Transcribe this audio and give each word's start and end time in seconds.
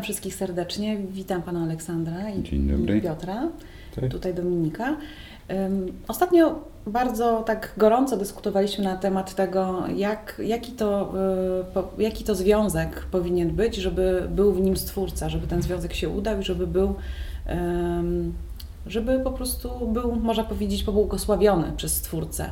Witam 0.00 0.04
wszystkich 0.04 0.34
serdecznie. 0.34 0.96
Witam 0.98 1.42
pana 1.42 1.62
Aleksandra 1.62 2.30
i, 2.30 2.42
i 2.96 3.00
Piotra, 3.02 3.48
Tak. 3.94 4.10
tutaj 4.10 4.34
Dominika. 4.34 4.96
Ym, 5.50 5.92
Ostatnio 6.08 6.64
bardzo 6.86 7.42
tak 7.46 7.74
gorąco 7.76 8.16
dyskutowaliśmy 8.16 8.84
na 8.84 8.96
temat 8.96 9.34
tego, 9.34 9.84
jak, 9.96 10.42
jaki, 10.44 10.72
to, 10.72 11.12
y, 11.98 12.02
jaki 12.02 12.24
to 12.24 12.34
związek 12.34 13.06
powinien 13.10 13.50
być, 13.50 13.76
żeby 13.76 14.28
był 14.30 14.52
w 14.52 14.60
nim 14.60 14.76
stwórca, 14.76 15.28
żeby 15.28 15.46
ten 15.46 15.62
związek 15.62 15.94
się 15.94 16.08
udał 16.08 16.40
i 16.40 16.44
żeby 16.44 16.66
był, 16.66 16.94
ym, 17.98 18.34
żeby 18.86 19.20
po 19.20 19.30
prostu 19.30 19.86
był, 19.86 20.16
można 20.16 20.44
powiedzieć, 20.44 20.82
pobłogosławiony 20.84 21.72
przez 21.76 21.96
stwórcę. 21.96 22.50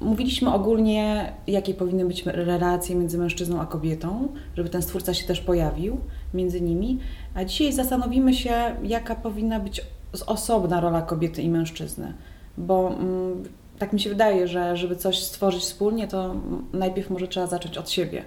Mówiliśmy 0.00 0.52
ogólnie, 0.52 1.32
jakie 1.46 1.74
powinny 1.74 2.04
być 2.04 2.26
relacje 2.26 2.96
między 2.96 3.18
mężczyzną 3.18 3.60
a 3.60 3.66
kobietą, 3.66 4.28
żeby 4.56 4.68
ten 4.68 4.82
stwórca 4.82 5.14
się 5.14 5.26
też 5.26 5.40
pojawił 5.40 5.98
między 6.34 6.60
nimi. 6.60 6.98
A 7.34 7.44
dzisiaj 7.44 7.72
zastanowimy 7.72 8.34
się, 8.34 8.76
jaka 8.82 9.14
powinna 9.14 9.60
być 9.60 9.80
osobna 10.26 10.80
rola 10.80 11.02
kobiety 11.02 11.42
i 11.42 11.48
mężczyzny. 11.48 12.14
Bo 12.58 12.88
mm, 12.88 13.42
tak 13.78 13.92
mi 13.92 14.00
się 14.00 14.10
wydaje, 14.10 14.48
że 14.48 14.76
żeby 14.76 14.96
coś 14.96 15.22
stworzyć 15.22 15.62
wspólnie, 15.62 16.08
to 16.08 16.34
najpierw 16.72 17.10
może 17.10 17.28
trzeba 17.28 17.46
zacząć 17.46 17.78
od 17.78 17.90
siebie. 17.90 18.24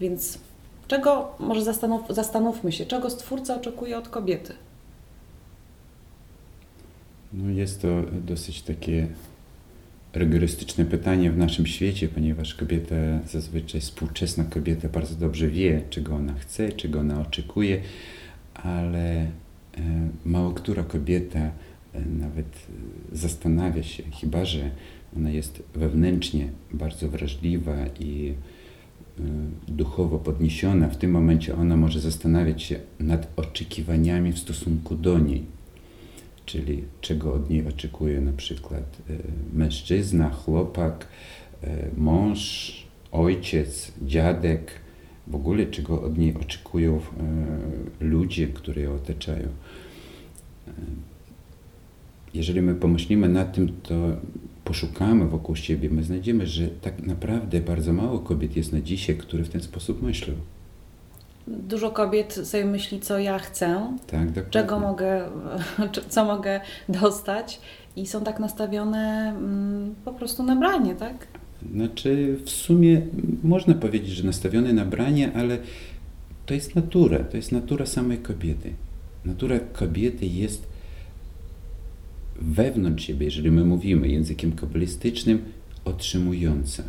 Więc 0.00 0.38
czego, 0.88 1.34
może 1.38 1.64
zastanów, 1.64 2.02
zastanówmy 2.08 2.72
się, 2.72 2.86
czego 2.86 3.10
stwórca 3.10 3.56
oczekuje 3.56 3.98
od 3.98 4.08
kobiety? 4.08 4.52
No 7.32 7.50
jest 7.50 7.82
to 7.82 7.88
dosyć 8.12 8.62
takie 8.62 9.08
rygorystyczne 10.16 10.84
pytanie 10.84 11.30
w 11.30 11.38
naszym 11.38 11.66
świecie, 11.66 12.08
ponieważ 12.08 12.54
kobieta, 12.54 12.94
zazwyczaj 13.26 13.80
współczesna 13.80 14.44
kobieta 14.44 14.88
bardzo 14.88 15.14
dobrze 15.14 15.48
wie, 15.48 15.82
czego 15.90 16.14
ona 16.14 16.34
chce, 16.34 16.72
czego 16.72 17.00
ona 17.00 17.20
oczekuje, 17.20 17.80
ale 18.54 19.20
e, 19.20 19.30
mało 20.24 20.50
która 20.50 20.82
kobieta 20.82 21.40
e, 21.40 22.00
nawet 22.00 22.46
e, 22.46 23.16
zastanawia 23.16 23.82
się, 23.82 24.02
chyba 24.20 24.44
że 24.44 24.70
ona 25.16 25.30
jest 25.30 25.62
wewnętrznie 25.74 26.48
bardzo 26.72 27.08
wrażliwa 27.08 27.76
i 28.00 28.34
duchowo 29.68 30.18
podniesiona, 30.18 30.88
w 30.88 30.96
tym 30.96 31.10
momencie 31.10 31.56
ona 31.56 31.76
może 31.76 32.00
zastanawiać 32.00 32.62
się 32.62 32.80
nad 33.00 33.28
oczekiwaniami 33.36 34.32
w 34.32 34.38
stosunku 34.38 34.96
do 34.96 35.18
niej 35.18 35.55
czyli 36.46 36.84
czego 37.00 37.34
od 37.34 37.50
niej 37.50 37.66
oczekuje 37.66 38.20
na 38.20 38.32
przykład 38.32 38.98
e, 39.10 39.12
mężczyzna, 39.52 40.30
chłopak, 40.30 41.06
e, 41.62 41.88
mąż, 41.96 42.72
ojciec, 43.12 43.92
dziadek, 44.02 44.70
w 45.26 45.34
ogóle 45.34 45.66
czego 45.66 46.02
od 46.02 46.18
niej 46.18 46.34
oczekują 46.34 46.96
e, 46.96 47.00
ludzie, 48.00 48.46
które 48.48 48.82
ją 48.82 48.94
otaczają. 48.94 49.48
Jeżeli 52.34 52.62
my 52.62 52.74
pomyślimy 52.74 53.28
nad 53.28 53.54
tym, 53.54 53.68
to 53.82 53.94
poszukamy 54.64 55.28
wokół 55.28 55.56
siebie, 55.56 55.90
my 55.90 56.04
znajdziemy, 56.04 56.46
że 56.46 56.68
tak 56.68 57.02
naprawdę 57.06 57.60
bardzo 57.60 57.92
mało 57.92 58.18
kobiet 58.18 58.56
jest 58.56 58.72
na 58.72 58.80
dzisiaj, 58.80 59.16
które 59.16 59.44
w 59.44 59.48
ten 59.48 59.60
sposób 59.60 60.02
myślą. 60.02 60.34
Dużo 61.46 61.90
kobiet 61.90 62.34
sobie 62.34 62.64
myśli, 62.64 63.00
co 63.00 63.18
ja 63.18 63.38
chcę, 63.38 63.96
Tak, 64.06 64.50
czego 64.50 64.80
mogę, 64.80 65.28
co 66.08 66.24
mogę 66.24 66.60
dostać 66.88 67.60
i 67.96 68.06
są 68.06 68.24
tak 68.24 68.40
nastawione 68.40 69.34
mm, 69.38 69.94
po 70.04 70.12
prostu 70.12 70.42
na 70.42 70.56
branie, 70.56 70.94
tak? 70.94 71.26
Znaczy, 71.72 72.38
w 72.44 72.50
sumie 72.50 73.02
można 73.42 73.74
powiedzieć, 73.74 74.10
że 74.10 74.24
nastawione 74.24 74.72
na 74.72 74.84
branie, 74.84 75.32
ale 75.34 75.58
to 76.46 76.54
jest 76.54 76.74
natura, 76.74 77.18
to 77.18 77.36
jest 77.36 77.52
natura 77.52 77.86
samej 77.86 78.18
kobiety. 78.18 78.72
Natura 79.24 79.60
kobiety 79.72 80.26
jest 80.26 80.66
wewnątrz 82.40 83.04
siebie, 83.04 83.24
jeżeli 83.24 83.50
my 83.50 83.64
mówimy 83.64 84.08
językiem 84.08 84.52
kabalistycznym, 84.52 85.44
otrzymująca. 85.84 86.82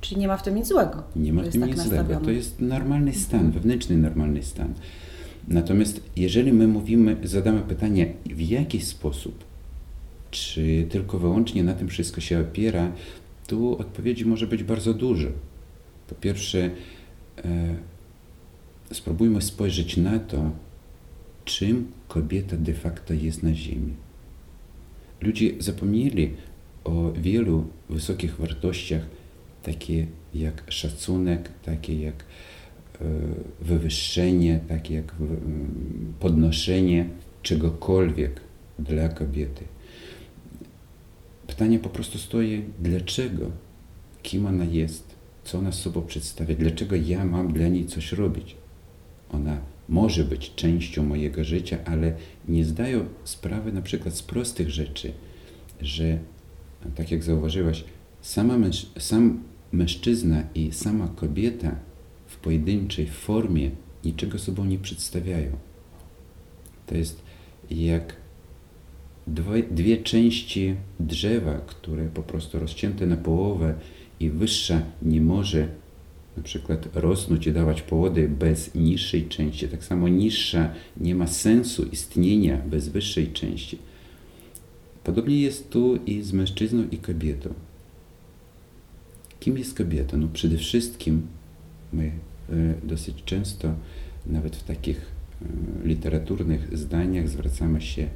Czyli 0.00 0.20
nie 0.20 0.28
ma 0.28 0.36
w 0.36 0.42
tym 0.42 0.54
nic 0.54 0.66
złego. 0.68 1.02
Nie 1.16 1.32
ma 1.32 1.42
w 1.42 1.48
tym 1.48 1.60
tak 1.60 1.70
nic 1.70 1.78
złego. 1.78 1.96
nastawione. 1.96 2.24
To 2.24 2.30
jest 2.30 2.60
normalny 2.60 3.12
stan, 3.12 3.50
wewnętrzny 3.50 3.96
normalny 3.96 4.42
stan. 4.42 4.74
Natomiast 5.48 6.00
jeżeli 6.16 6.52
my 6.52 6.68
mówimy, 6.68 7.16
zadamy 7.24 7.60
pytanie, 7.60 8.12
w 8.26 8.40
jaki 8.40 8.80
sposób, 8.80 9.44
czy 10.30 10.86
tylko 10.90 11.18
wyłącznie 11.18 11.64
na 11.64 11.74
tym 11.74 11.88
wszystko 11.88 12.20
się 12.20 12.40
opiera, 12.40 12.92
tu 13.46 13.78
odpowiedzi 13.78 14.26
może 14.26 14.46
być 14.46 14.64
bardzo 14.64 14.94
dużo. 14.94 15.28
Po 16.08 16.14
pierwsze, 16.14 16.70
e, 17.44 17.74
spróbujmy 18.92 19.42
spojrzeć 19.42 19.96
na 19.96 20.18
to, 20.18 20.50
czym 21.44 21.92
kobieta 22.08 22.56
de 22.56 22.74
facto 22.74 23.14
jest 23.14 23.42
na 23.42 23.54
Ziemi. 23.54 23.94
Ludzie 25.20 25.50
zapomnieli 25.58 26.34
o 26.84 27.12
wielu 27.12 27.64
wysokich 27.90 28.36
wartościach, 28.36 29.02
takie 29.72 30.06
jak 30.34 30.62
szacunek, 30.68 31.50
takie 31.62 32.00
jak 32.00 32.14
e, 33.00 33.04
wywyższenie, 33.60 34.60
takie 34.68 34.94
jak 34.94 35.14
w- 35.14 35.22
m, 35.32 36.14
podnoszenie 36.20 37.08
czegokolwiek 37.42 38.40
dla 38.78 39.08
kobiety. 39.08 39.64
Pytanie 41.46 41.78
po 41.78 41.88
prostu 41.88 42.18
stoi, 42.18 42.64
dlaczego? 42.80 43.50
Kim 44.22 44.46
ona 44.46 44.64
jest? 44.64 45.14
Co 45.44 45.58
ona 45.58 45.72
sobą 45.72 46.02
przedstawia? 46.02 46.54
Dlaczego 46.54 46.96
ja 46.96 47.24
mam 47.24 47.52
dla 47.52 47.68
niej 47.68 47.86
coś 47.86 48.12
robić? 48.12 48.56
Ona 49.32 49.58
może 49.88 50.24
być 50.24 50.54
częścią 50.54 51.04
mojego 51.04 51.44
życia, 51.44 51.78
ale 51.84 52.12
nie 52.48 52.64
zdają 52.64 53.04
sprawy 53.24 53.72
na 53.72 53.82
przykład 53.82 54.14
z 54.14 54.22
prostych 54.22 54.70
rzeczy, 54.70 55.12
że 55.80 56.18
tak 56.94 57.10
jak 57.10 57.22
zauważyłaś, 57.24 57.84
sama 58.22 58.58
męż, 58.58 58.86
sam 58.98 59.42
mężczyzna 59.72 60.42
i 60.54 60.72
sama 60.72 61.08
kobieta 61.08 61.76
w 62.26 62.36
pojedynczej 62.36 63.06
formie 63.06 63.70
niczego 64.04 64.38
sobą 64.38 64.64
nie 64.64 64.78
przedstawiają. 64.78 65.50
To 66.86 66.94
jest 66.96 67.22
jak 67.70 68.16
dwie, 69.26 69.62
dwie 69.62 69.96
części 69.96 70.74
drzewa, 71.00 71.58
które 71.58 72.08
po 72.08 72.22
prostu 72.22 72.58
rozcięte 72.58 73.06
na 73.06 73.16
połowę 73.16 73.74
i 74.20 74.30
wyższa 74.30 74.82
nie 75.02 75.20
może 75.20 75.68
na 76.36 76.42
przykład 76.42 76.88
rosnąć 76.94 77.46
i 77.46 77.52
dawać 77.52 77.82
płody 77.82 78.28
bez 78.28 78.74
niższej 78.74 79.28
części. 79.28 79.68
Tak 79.68 79.84
samo 79.84 80.08
niższa 80.08 80.72
nie 80.96 81.14
ma 81.14 81.26
sensu 81.26 81.84
istnienia 81.84 82.56
bez 82.56 82.88
wyższej 82.88 83.32
części. 83.32 83.78
Podobnie 85.04 85.40
jest 85.40 85.70
tu 85.70 85.96
i 85.96 86.22
z 86.22 86.32
mężczyzną 86.32 86.84
i 86.90 86.98
kobietą. 86.98 87.54
Kim 89.48 89.58
jest 89.58 89.78
kobieta? 89.78 90.16
No 90.16 90.28
przede 90.32 90.56
wszystkim 90.56 91.26
my 91.92 92.12
e, 92.50 92.74
dosyć 92.82 93.24
często, 93.24 93.74
nawet 94.26 94.56
w 94.56 94.64
takich 94.64 94.96
e, 95.42 95.88
literaturowych 95.88 96.78
zdaniach 96.78 97.28
zwracamy 97.28 97.80
się 97.80 98.02
e, 98.02 98.10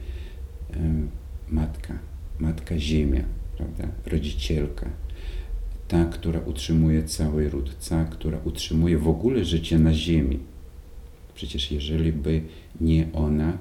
matka, 1.48 1.98
matka 2.38 2.78
ziemia, 2.78 3.24
prawda? 3.56 3.88
rodzicielka, 4.06 4.90
ta, 5.88 6.04
która 6.04 6.40
utrzymuje 6.40 7.04
cały 7.04 7.50
ród, 7.50 7.88
ta, 7.88 8.04
która 8.04 8.38
utrzymuje 8.44 8.98
w 8.98 9.08
ogóle 9.08 9.44
życie 9.44 9.78
na 9.78 9.94
ziemi. 9.94 10.38
Przecież 11.34 11.72
jeżeli 11.72 12.12
by 12.12 12.42
nie 12.80 13.06
ona, 13.12 13.58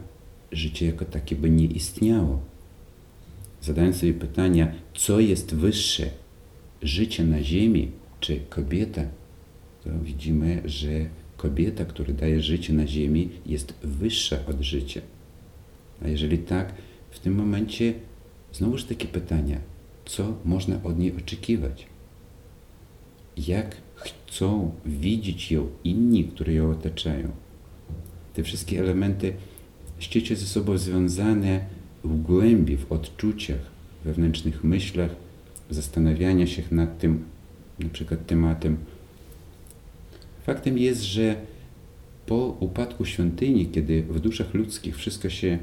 życie 0.51 0.85
jako 0.85 1.05
takie 1.05 1.35
by 1.35 1.49
nie 1.49 1.65
istniało. 1.65 2.41
Zadając 3.61 3.95
sobie 3.95 4.13
pytania, 4.13 4.71
co 4.93 5.19
jest 5.19 5.55
wyższe, 5.55 6.20
życie 6.81 7.23
na 7.23 7.43
ziemi 7.43 7.91
czy 8.19 8.39
kobieta, 8.49 9.03
to 9.83 9.89
widzimy, 10.03 10.61
że 10.65 10.89
kobieta, 11.37 11.85
która 11.85 12.13
daje 12.13 12.41
życie 12.41 12.73
na 12.73 12.87
ziemi, 12.87 13.29
jest 13.45 13.73
wyższa 13.83 14.37
od 14.47 14.61
życia. 14.61 15.01
A 16.03 16.07
jeżeli 16.07 16.37
tak, 16.37 16.73
w 17.11 17.19
tym 17.19 17.35
momencie 17.35 17.93
znowuż 18.53 18.83
takie 18.83 19.07
pytania, 19.07 19.59
co 20.05 20.37
można 20.45 20.83
od 20.83 20.99
niej 20.99 21.17
oczekiwać? 21.17 21.87
Jak 23.37 23.77
chcą 23.95 24.71
widzieć 24.85 25.51
ją 25.51 25.67
inni, 25.83 26.23
którzy 26.23 26.53
ją 26.53 26.71
otaczają? 26.71 27.31
Te 28.33 28.43
wszystkie 28.43 28.79
elementy 28.79 29.33
ściecie 29.99 30.35
ze 30.35 30.45
sobą 30.45 30.77
związane 30.77 31.65
w 32.03 32.21
głębi, 32.21 32.77
w 32.77 32.91
odczuciach, 32.91 33.71
wewnętrznych 34.05 34.63
myślach, 34.63 35.15
zastanawiania 35.71 36.47
się 36.47 36.63
nad 36.71 36.99
tym, 36.99 37.23
na 37.79 37.89
przykład 37.89 38.25
tematem. 38.25 38.77
Faktem 40.45 40.77
jest, 40.77 41.03
że 41.03 41.35
po 42.25 42.57
upadku 42.59 43.05
świątyni, 43.05 43.65
kiedy 43.65 44.03
w 44.03 44.19
duszach 44.19 44.53
ludzkich 44.53 44.97
wszystko 44.97 45.29
się 45.29 45.47
e, 45.47 45.59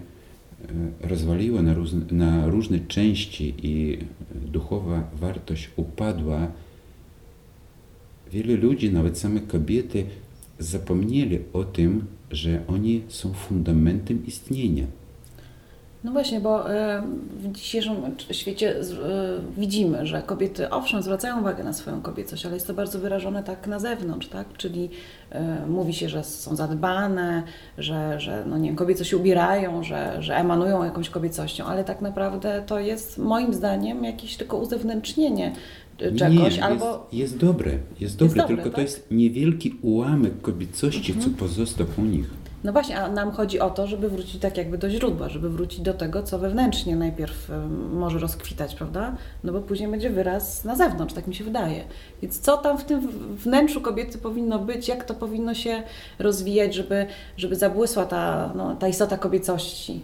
rozwaliło 1.09 1.63
na, 1.63 1.75
na 2.11 2.47
różne 2.47 2.81
części 2.81 3.55
i 3.63 3.99
duchowa 4.35 5.11
wartość 5.21 5.71
upadła, 5.77 6.53
wielu 8.33 8.57
ludzi, 8.57 8.93
nawet 8.93 9.19
same 9.19 9.41
kobiety, 9.41 10.05
zapomnieli 10.59 11.39
o 11.53 11.65
tym, 11.65 12.05
że 12.31 12.63
oni 12.67 13.03
są 13.09 13.33
fundamentem 13.33 14.27
istnienia. 14.27 14.87
No 16.05 16.13
właśnie, 16.13 16.41
bo 16.41 16.75
e, 16.75 17.03
w 17.39 17.53
dzisiejszym 17.53 17.95
świecie 18.31 18.77
e, 18.77 18.83
widzimy, 19.57 20.07
że 20.07 20.23
kobiety 20.23 20.71
owszem 20.71 21.03
zwracają 21.03 21.41
uwagę 21.41 21.65
na 21.65 21.73
swoją 21.73 22.01
kobiecość, 22.01 22.47
ale 22.47 22.55
jest 22.55 22.67
to 22.67 22.75
bardzo 22.75 22.99
wyrażone 22.99 23.43
tak 23.43 23.67
na 23.67 23.79
zewnątrz, 23.79 24.29
tak? 24.29 24.47
Czyli 24.57 24.91
e, 25.31 25.67
mówi 25.67 25.95
się, 25.95 26.09
że 26.09 26.25
są 26.25 26.57
zadbane, 26.57 27.43
że, 27.79 28.21
że 28.21 28.45
no 28.47 28.59
nie 28.59 28.69
wiem, 28.69 28.77
kobiece 28.77 29.05
się 29.05 29.17
ubierają, 29.17 29.83
że, 29.83 30.23
że 30.23 30.37
emanują 30.37 30.85
jakąś 30.85 31.11
kobiecością, 31.11 31.65
ale 31.65 31.85
tak 31.85 32.01
naprawdę 32.01 32.63
to 32.67 32.79
jest 32.79 33.19
moim 33.19 33.55
zdaniem 33.55 34.05
jakieś 34.05 34.37
tylko 34.37 34.57
uzewnętrznienie 34.57 35.53
czegoś, 35.99 36.57
Nie, 36.57 36.65
albo 36.65 37.09
jest, 37.13 37.13
jest 37.13 37.37
dobre, 37.37 37.79
jest 38.01 38.17
dobre, 38.17 38.43
dobre, 38.43 38.57
tylko 38.57 38.71
tak? 38.71 38.75
to 38.75 38.81
jest 38.81 39.11
niewielki 39.11 39.79
ułamek 39.83 40.41
kobiecości, 40.41 41.15
co 41.21 41.31
pozostał 41.31 41.87
u 41.99 42.03
nich. 42.03 42.31
No 42.65 42.73
właśnie, 42.73 43.01
a 43.01 43.09
nam 43.09 43.31
chodzi 43.31 43.61
o 43.61 43.71
to, 43.71 43.87
żeby 43.87 44.09
wrócić 44.09 44.41
tak 44.41 44.57
jakby 44.57 44.79
do 44.79 44.91
źródła, 44.91 45.29
żeby 45.29 45.51
wrócić 45.51 45.81
do 45.81 45.95
tego, 45.95 46.23
co 46.23 46.39
wewnętrznie 46.39 46.97
najpierw 46.97 47.51
może 47.93 48.19
rozkwitać, 48.19 48.75
prawda? 48.75 49.17
No 49.45 49.53
bo 49.53 49.61
później 49.61 49.89
będzie 49.91 50.11
wyraz 50.11 50.65
na 50.65 50.77
zewnątrz, 50.77 51.15
tak 51.15 51.27
mi 51.27 51.35
się 51.35 51.45
wydaje. 51.45 51.85
Więc 52.23 52.41
co 52.41 52.57
tam 52.57 52.79
w 52.79 52.85
tym 52.85 53.09
wnętrzu 53.37 53.81
kobiety 53.81 54.19
powinno 54.19 54.59
być, 54.59 54.89
jak 54.89 55.05
to 55.05 55.15
powinno 55.15 55.55
się 55.55 55.83
rozwijać, 56.19 56.75
żeby, 56.75 57.07
żeby 57.37 57.57
zabłysła 57.57 58.07
ta, 58.07 58.53
no, 58.57 58.77
ta 58.77 58.89
istota 58.89 59.19
kobiecości? 59.19 60.01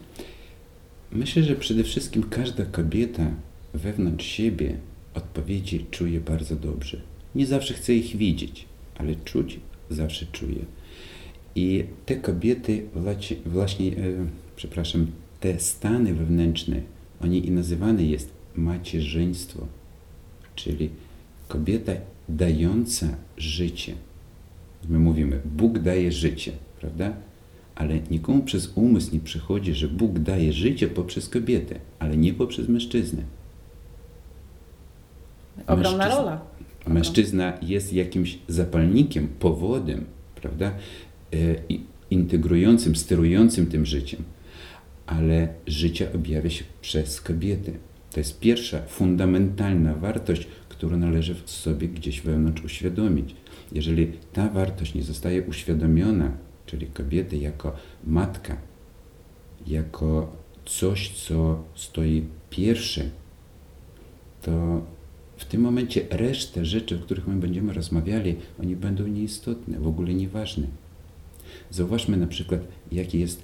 Myślę, 1.12 1.42
że 1.42 1.54
przede 1.54 1.84
wszystkim 1.84 2.22
każda 2.30 2.64
kobieta 2.64 3.22
wewnątrz 3.74 4.26
siebie 4.26 4.76
odpowiedzi 5.14 5.86
czuje 5.90 6.20
bardzo 6.20 6.56
dobrze. 6.56 6.96
Nie 7.34 7.46
zawsze 7.46 7.74
chce 7.74 7.94
ich 7.94 8.16
widzieć, 8.16 8.66
ale 8.98 9.14
czuć 9.14 9.60
zawsze 9.90 10.26
czuje. 10.26 10.64
I 11.56 11.84
te 12.06 12.16
kobiety 12.16 12.86
właśnie, 13.46 13.86
e, 13.86 13.92
przepraszam, 14.56 15.06
te 15.40 15.60
stany 15.60 16.14
wewnętrzne, 16.14 16.80
oni 17.22 17.46
i 17.46 17.50
nazywane 17.50 18.02
jest 18.02 18.30
macierzyństwo, 18.56 19.66
czyli 20.54 20.90
kobieta 21.48 21.92
dająca 22.28 23.08
życie. 23.36 23.94
My 24.88 24.98
mówimy, 24.98 25.40
Bóg 25.44 25.78
daje 25.78 26.12
życie, 26.12 26.52
prawda? 26.80 27.12
Ale 27.74 28.00
nikomu 28.10 28.42
przez 28.42 28.72
umysł 28.74 29.14
nie 29.14 29.20
przychodzi, 29.20 29.74
że 29.74 29.88
Bóg 29.88 30.18
daje 30.18 30.52
życie 30.52 30.88
poprzez 30.88 31.28
kobietę, 31.28 31.80
ale 31.98 32.16
nie 32.16 32.34
poprzez 32.34 32.68
mężczyznę. 32.68 33.22
Ogromna 35.66 36.08
rola. 36.08 36.40
Mężczyzna 36.86 37.58
jest 37.62 37.92
jakimś 37.92 38.38
zapalnikiem, 38.48 39.28
powodem, 39.28 40.04
prawda? 40.34 40.72
I- 41.68 41.80
Integrującym, 42.10 42.96
sterującym 42.96 43.66
tym 43.66 43.86
życiem, 43.86 44.22
ale 45.06 45.48
życie 45.66 46.12
objawia 46.12 46.50
się 46.50 46.64
przez 46.80 47.20
kobietę. 47.20 47.72
To 48.12 48.20
jest 48.20 48.40
pierwsza 48.40 48.82
fundamentalna 48.82 49.94
wartość, 49.94 50.46
którą 50.68 50.96
należy 50.96 51.34
w 51.34 51.50
sobie 51.50 51.88
gdzieś 51.88 52.20
wewnątrz 52.20 52.64
uświadomić. 52.64 53.34
Jeżeli 53.72 54.12
ta 54.32 54.48
wartość 54.48 54.94
nie 54.94 55.02
zostaje 55.02 55.42
uświadomiona, 55.42 56.32
czyli 56.66 56.86
kobiety 56.86 57.36
jako 57.36 57.76
matka, 58.06 58.56
jako 59.66 60.32
coś, 60.64 61.10
co 61.10 61.64
stoi 61.74 62.24
pierwsze, 62.50 63.10
to 64.42 64.82
w 65.36 65.44
tym 65.44 65.60
momencie 65.60 66.06
resztę 66.10 66.64
rzeczy, 66.64 66.96
o 66.96 66.98
których 66.98 67.28
my 67.28 67.36
będziemy 67.36 67.72
rozmawiali, 67.72 68.36
oni 68.60 68.76
będą 68.76 69.06
nieistotne, 69.06 69.78
w 69.78 69.86
ogóle 69.86 70.14
nieważne. 70.14 70.66
Zauważmy 71.70 72.16
na 72.16 72.26
przykład, 72.26 72.60
jaki 72.92 73.20
jest, 73.20 73.42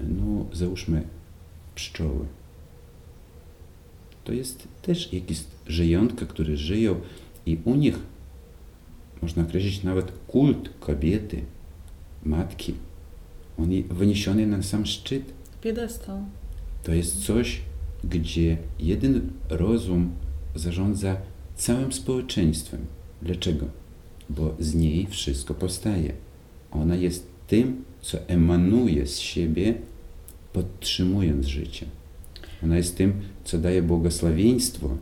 no 0.00 0.46
załóżmy, 0.52 1.02
pszczoły. 1.74 2.26
To 4.24 4.32
jest 4.32 4.68
też 4.82 5.12
jakieś 5.12 5.44
żyjątka, 5.66 6.26
które 6.26 6.56
żyją 6.56 7.00
i 7.46 7.58
u 7.64 7.74
nich 7.74 7.98
można 9.22 9.42
określić 9.42 9.82
nawet 9.82 10.12
kult 10.26 10.70
kobiety, 10.80 11.42
matki. 12.24 12.74
On 13.58 13.70
wyniesiony 13.90 14.46
na 14.46 14.62
sam 14.62 14.86
szczyt. 14.86 15.32
Piedestał. 15.60 16.22
To 16.82 16.92
jest 16.94 17.24
coś, 17.24 17.60
gdzie 18.04 18.56
jeden 18.78 19.30
rozum 19.48 20.10
zarządza 20.54 21.16
całym 21.56 21.92
społeczeństwem. 21.92 22.86
Dlaczego? 23.22 23.66
Bo 24.30 24.56
z 24.60 24.74
niej 24.74 25.06
wszystko 25.06 25.54
powstaje. 25.54 26.12
Ona 26.70 26.96
jest 26.96 27.26
tym, 27.48 27.84
co 28.00 28.18
emanuje 28.28 29.06
z 29.06 29.18
siebie, 29.18 29.74
podtrzymując 30.52 31.46
życie. 31.46 31.86
Ona 32.64 32.76
jest 32.76 32.96
tym, 32.96 33.12
co 33.44 33.58
daje 33.58 33.82
błogosławieństwo 33.82 34.96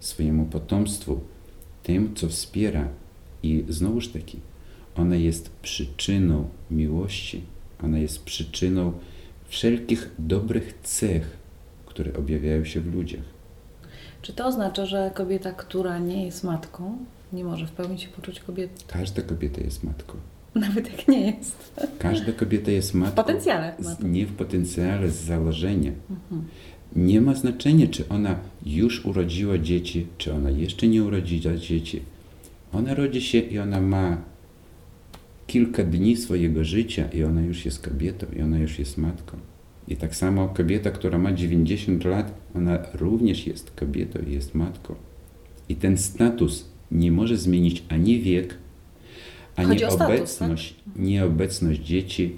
swojemu 0.00 0.46
potomstwu, 0.46 1.20
tym, 1.82 2.14
co 2.14 2.28
wspiera. 2.28 2.88
I 3.42 3.64
znowuż 3.68 4.08
taki, 4.08 4.38
ona 4.96 5.16
jest 5.16 5.50
przyczyną 5.50 6.48
miłości, 6.70 7.42
ona 7.82 7.98
jest 7.98 8.24
przyczyną 8.24 8.92
wszelkich 9.48 10.10
dobrych 10.18 10.78
cech, 10.82 11.36
które 11.86 12.12
objawiają 12.14 12.64
się 12.64 12.80
w 12.80 12.94
ludziach. 12.94 13.24
Czy 14.22 14.32
to 14.32 14.46
oznacza, 14.46 14.86
że 14.86 15.10
kobieta, 15.14 15.52
która 15.52 15.98
nie 15.98 16.24
jest 16.24 16.44
matką, 16.44 16.98
nie 17.32 17.44
może 17.44 17.66
w 17.66 17.70
pełni 17.70 17.98
się 17.98 18.08
poczuć 18.08 18.40
kobietą? 18.40 18.74
Każda 18.86 19.22
kobieta 19.22 19.60
jest 19.60 19.84
matką. 19.84 20.14
Nawet 20.54 20.90
jak 20.90 21.08
nie 21.08 21.20
jest. 21.30 21.74
Każda 21.98 22.32
kobieta 22.32 22.70
jest 22.70 22.90
W 22.92 22.94
matką. 22.94 23.16
potencjale 23.22 23.74
z-. 23.78 24.04
Nie 24.04 24.26
w 24.26 24.32
potencjale, 24.32 25.10
z 25.10 25.24
założenia. 25.24 25.92
Mhm. 26.10 26.44
Nie 26.96 27.20
ma 27.20 27.34
znaczenia, 27.34 27.86
czy 27.86 28.08
ona 28.08 28.38
już 28.66 29.04
urodziła 29.06 29.58
dzieci, 29.58 30.06
czy 30.18 30.32
ona 30.32 30.50
jeszcze 30.50 30.88
nie 30.88 31.04
urodziła 31.04 31.56
dzieci. 31.56 32.02
Ona 32.72 32.94
rodzi 32.94 33.20
się 33.22 33.38
i 33.38 33.58
ona 33.58 33.80
ma 33.80 34.16
kilka 35.46 35.84
dni 35.84 36.16
swojego 36.16 36.64
życia 36.64 37.08
i 37.12 37.24
ona 37.24 37.42
już 37.42 37.64
jest 37.64 37.82
kobietą, 37.82 38.26
i 38.36 38.42
ona 38.42 38.58
już 38.58 38.78
jest 38.78 38.98
matką. 38.98 39.36
I 39.88 39.96
tak 39.96 40.16
samo 40.16 40.48
kobieta, 40.48 40.90
która 40.90 41.18
ma 41.18 41.32
90 41.32 42.04
lat, 42.04 42.34
ona 42.54 42.78
również 42.94 43.46
jest 43.46 43.70
kobietą 43.70 44.18
i 44.28 44.32
jest 44.32 44.54
matką. 44.54 44.94
I 45.68 45.76
ten 45.76 45.98
status 45.98 46.64
nie 46.90 47.12
może 47.12 47.36
zmienić 47.36 47.82
ani 47.88 48.20
wiek, 48.20 48.54
Chodzi 49.66 49.84
o 49.84 49.90
status, 49.90 49.98
tak? 50.08 50.48
obecność, 50.48 50.74
nieobecność 50.96 51.80
dzieci. 51.80 52.36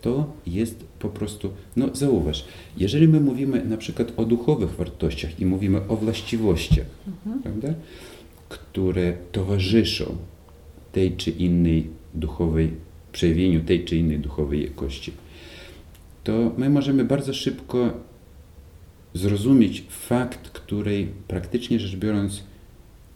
To 0.00 0.32
jest 0.46 0.84
po 0.98 1.08
prostu, 1.08 1.50
no 1.76 1.88
zauważ, 1.92 2.44
jeżeli 2.76 3.08
my 3.08 3.20
mówimy 3.20 3.64
na 3.64 3.76
przykład 3.76 4.12
o 4.16 4.24
duchowych 4.24 4.70
wartościach 4.70 5.40
i 5.40 5.46
mówimy 5.46 5.80
o 5.88 5.96
właściwościach, 5.96 6.86
Mhm. 7.06 7.42
prawda, 7.42 7.68
które 8.48 9.12
towarzyszą 9.32 10.16
tej 10.92 11.16
czy 11.16 11.30
innej 11.30 11.86
duchowej, 12.14 12.70
przejawieniu 13.12 13.60
tej 13.64 13.84
czy 13.84 13.96
innej 13.96 14.18
duchowej 14.18 14.62
jakości, 14.64 15.12
to 16.24 16.52
my 16.56 16.70
możemy 16.70 17.04
bardzo 17.04 17.34
szybko 17.34 17.90
zrozumieć 19.14 19.84
fakt, 19.88 20.48
który 20.50 21.06
praktycznie 21.28 21.80
rzecz 21.80 21.96
biorąc 21.96 22.42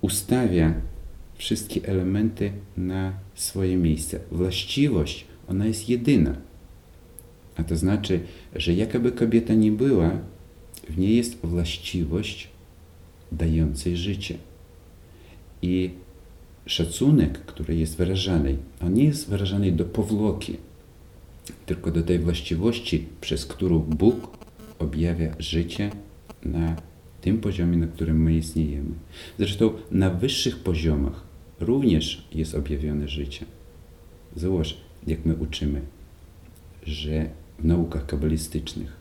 ustawia 0.01 0.75
wszystkie 1.39 1.89
elementy 1.89 2.53
na 2.77 3.13
swoje 3.35 3.77
miejsce. 3.77 4.21
Właściwość, 4.33 5.25
ona 5.49 5.67
jest 5.67 5.89
jedyna. 5.89 6.37
A 7.57 7.65
to 7.65 7.77
znaczy, 7.77 8.21
że 8.57 8.75
jakaby 8.75 9.13
kobieta 9.13 9.55
nie 9.55 9.73
była, 9.73 10.11
w 10.89 10.99
niej 10.99 11.17
jest 11.17 11.37
właściwość 11.43 12.49
dającej 13.33 13.97
życie. 13.97 14.35
I 15.63 15.91
szacunek, 16.67 17.39
który 17.39 17.77
jest 17.77 17.97
wyrażany, 17.97 18.57
on 18.81 18.95
nie 18.95 19.05
jest 19.05 19.29
wyrażany 19.31 19.73
do 19.73 19.85
powłoki, 19.85 20.57
tylko 21.67 21.91
do 21.91 22.03
tej 22.03 22.19
właściwości, 22.19 23.07
przez 23.21 23.47
którą 23.47 23.79
Bóg 23.79 24.39
objawia 24.79 25.35
życie 25.39 25.91
na 26.45 26.77
tym 27.21 27.41
poziomie, 27.41 27.77
na 27.77 27.87
którym 27.87 28.23
my 28.23 28.37
istniejemy. 28.37 28.91
Zresztą 29.39 29.73
na 29.91 30.11
wyższych 30.11 30.59
poziomach 30.59 31.28
również 31.61 32.29
jest 32.33 32.55
objawione 32.55 33.09
życie. 33.09 33.47
Zauważ, 34.37 34.81
jak 35.07 35.25
my 35.25 35.35
uczymy, 35.35 35.81
że 36.87 37.31
w 37.59 37.65
naukach 37.65 38.07
kabalistycznych, 38.07 38.97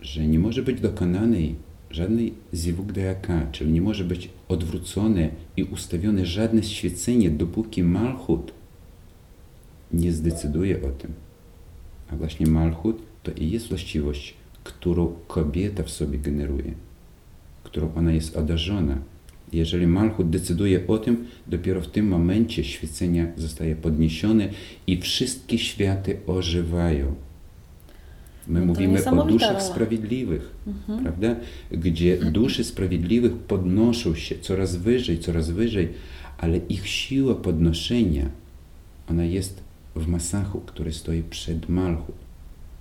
że 0.00 0.26
nie 0.26 0.38
może 0.38 0.62
być 0.62 0.80
dokonanej 0.80 1.54
żadnej 1.90 2.34
zivuk 2.54 2.92
dayaka, 2.92 3.46
czyli 3.52 3.72
nie 3.72 3.80
może 3.80 4.04
być 4.04 4.30
odwrócone 4.48 5.30
i 5.56 5.64
ustawione 5.64 6.26
żadne 6.26 6.62
świecenie, 6.62 7.30
dopóki 7.30 7.82
Malchut 7.82 8.52
nie 9.92 10.12
zdecyduje 10.12 10.82
o 10.82 10.90
tym. 10.90 11.12
A 12.10 12.16
właśnie 12.16 12.46
Malchut 12.46 13.02
to 13.22 13.32
i 13.32 13.50
jest 13.50 13.68
właściwość, 13.68 14.34
którą 14.64 15.14
kobieta 15.26 15.82
w 15.82 15.90
sobie 15.90 16.18
generuje, 16.18 16.74
którą 17.62 17.94
ona 17.94 18.12
jest 18.12 18.36
odarzona. 18.36 18.98
Jeżeli 19.54 19.86
Malchut 19.86 20.30
decyduje 20.30 20.86
o 20.86 20.98
tym, 20.98 21.24
dopiero 21.46 21.80
w 21.80 21.86
tym 21.88 22.08
momencie 22.08 22.64
świecenia 22.64 23.26
zostaje 23.36 23.76
podniesione 23.76 24.48
i 24.86 25.00
wszystkie 25.00 25.58
światy 25.58 26.16
ożywają. 26.26 27.14
My 28.46 28.60
to 28.60 28.66
mówimy 28.66 29.04
o 29.04 29.24
duszach 29.26 29.48
rola. 29.48 29.60
sprawiedliwych, 29.60 30.50
Mhm. 30.66 31.02
prawda? 31.02 31.36
Gdzie 31.72 32.16
dusze 32.16 32.64
sprawiedliwych 32.64 33.32
podnoszą 33.32 34.14
się 34.14 34.38
coraz 34.38 34.76
wyżej, 34.76 35.18
coraz 35.18 35.50
wyżej, 35.50 35.88
ale 36.38 36.56
ich 36.58 36.86
siła 36.88 37.34
podnoszenia, 37.34 38.28
ona 39.10 39.24
jest 39.24 39.62
w 39.96 40.06
masachu, 40.06 40.60
który 40.60 40.92
stoi 40.92 41.22
przed 41.22 41.68
Malchut, 41.68 42.14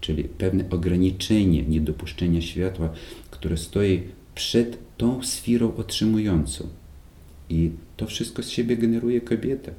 czyli 0.02 0.24
pewne 0.24 0.64
ograniczenie 0.70 1.64
niedopuszczenia 1.64 2.42
światła, 2.42 2.90
które 3.32 3.58
stoi 3.58 4.02
przed 4.36 4.78
tą 4.98 5.24
sferą 5.24 5.76
otrzymującą. 5.76 6.68
I 7.50 7.72
to 7.98 8.06
wszystko 8.06 8.44
z 8.44 8.50
siebie 8.50 8.78
generuje 8.78 9.22
kobieta. 9.22 9.72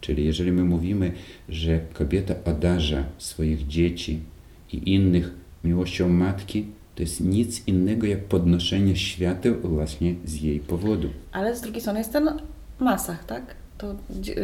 Czyli 0.00 0.24
jeżeli 0.24 0.52
my 0.52 0.64
mówimy, 0.64 1.12
że 1.48 1.80
kobieta 1.92 2.34
odarza 2.44 3.04
swoich 3.18 3.66
dzieci 3.66 4.20
i 4.72 4.92
innych 4.92 5.34
miłością 5.64 6.08
matki, 6.08 6.66
to 6.94 7.02
jest 7.02 7.20
nic 7.20 7.68
innego 7.68 8.06
jak 8.06 8.24
podnoszenie 8.24 8.96
świateł 8.96 9.54
właśnie 9.62 10.14
z 10.24 10.42
jej 10.42 10.60
powodu. 10.60 11.08
Ale 11.32 11.56
z 11.56 11.60
drugiej 11.60 11.80
strony 11.80 11.98
jest 11.98 12.12
ten 12.12 12.30
masach, 12.80 13.24
tak? 13.24 13.54
To 13.78 13.96
gdzie, 14.10 14.34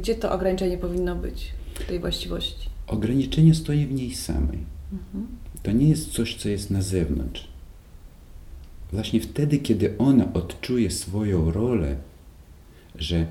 gdzie 0.00 0.14
to 0.14 0.32
ograniczenie 0.32 0.78
powinno 0.78 1.16
być 1.16 1.52
w 1.74 1.84
tej 1.84 2.00
właściwości? 2.00 2.68
Ograniczenie 2.86 3.54
stoi 3.54 3.86
w 3.86 3.92
niej 3.92 4.14
samej. 4.14 4.58
Mhm. 4.92 5.26
To 5.62 5.72
nie 5.72 5.88
jest 5.88 6.12
coś, 6.12 6.36
co 6.36 6.48
jest 6.48 6.70
na 6.70 6.82
zewnątrz. 6.82 7.49
Właśnie 8.92 9.20
wtedy, 9.20 9.58
kiedy 9.58 9.98
ona 9.98 10.32
odczuje 10.32 10.90
swoją 10.90 11.52
rolę, 11.52 11.96
że 12.94 13.26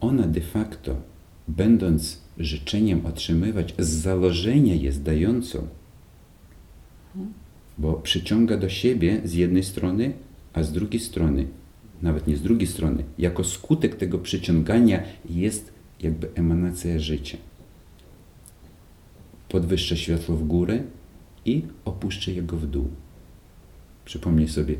ona 0.00 0.26
de 0.26 0.40
facto, 0.40 0.96
będąc 1.48 2.18
życzeniem 2.38 3.06
otrzymywać, 3.06 3.74
z 3.78 3.88
założenia 3.88 4.74
jest 4.74 5.02
dającą, 5.02 5.66
bo 7.78 7.92
przyciąga 7.92 8.56
do 8.56 8.68
siebie 8.68 9.20
z 9.24 9.34
jednej 9.34 9.62
strony, 9.62 10.12
a 10.52 10.62
z 10.62 10.72
drugiej 10.72 11.00
strony, 11.00 11.46
nawet 12.02 12.26
nie 12.26 12.36
z 12.36 12.42
drugiej 12.42 12.66
strony, 12.66 13.04
jako 13.18 13.44
skutek 13.44 13.96
tego 13.96 14.18
przyciągania 14.18 15.02
jest 15.30 15.72
jakby 16.00 16.28
emanacja 16.34 16.98
życia. 16.98 17.38
Podwyższa 19.48 19.96
światło 19.96 20.36
w 20.36 20.46
górę 20.46 20.82
i 21.44 21.62
opuszcza 21.84 22.30
jego 22.30 22.56
w 22.56 22.66
dół. 22.66 22.88
Przypomnij 24.04 24.48
sobie, 24.48 24.74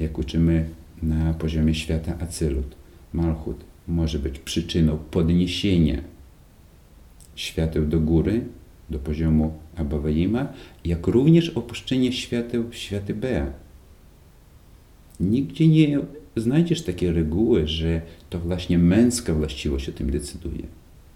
jak 0.00 0.18
uczymy 0.18 0.68
na 1.02 1.34
poziomie 1.34 1.74
świata 1.74 2.18
Acylut, 2.20 2.76
Malchut 3.12 3.64
może 3.88 4.18
być 4.18 4.38
przyczyną 4.38 4.98
podniesienia 5.10 6.02
świateł 7.34 7.86
do 7.86 8.00
góry, 8.00 8.44
do 8.90 8.98
poziomu 8.98 9.54
Abawaima, 9.76 10.48
jak 10.84 11.06
również 11.06 11.48
opuszczenie 11.48 12.12
świateł 12.12 12.68
w 12.70 12.74
światy 12.74 13.14
Bea. 13.14 13.52
Nigdzie 15.20 15.68
nie 15.68 15.98
znajdziesz 16.36 16.82
takiej 16.82 17.12
reguły, 17.12 17.66
że 17.66 18.02
to 18.30 18.38
właśnie 18.38 18.78
męska 18.78 19.34
właściwość 19.34 19.88
o 19.88 19.92
tym 19.92 20.10
decyduje. 20.10 20.62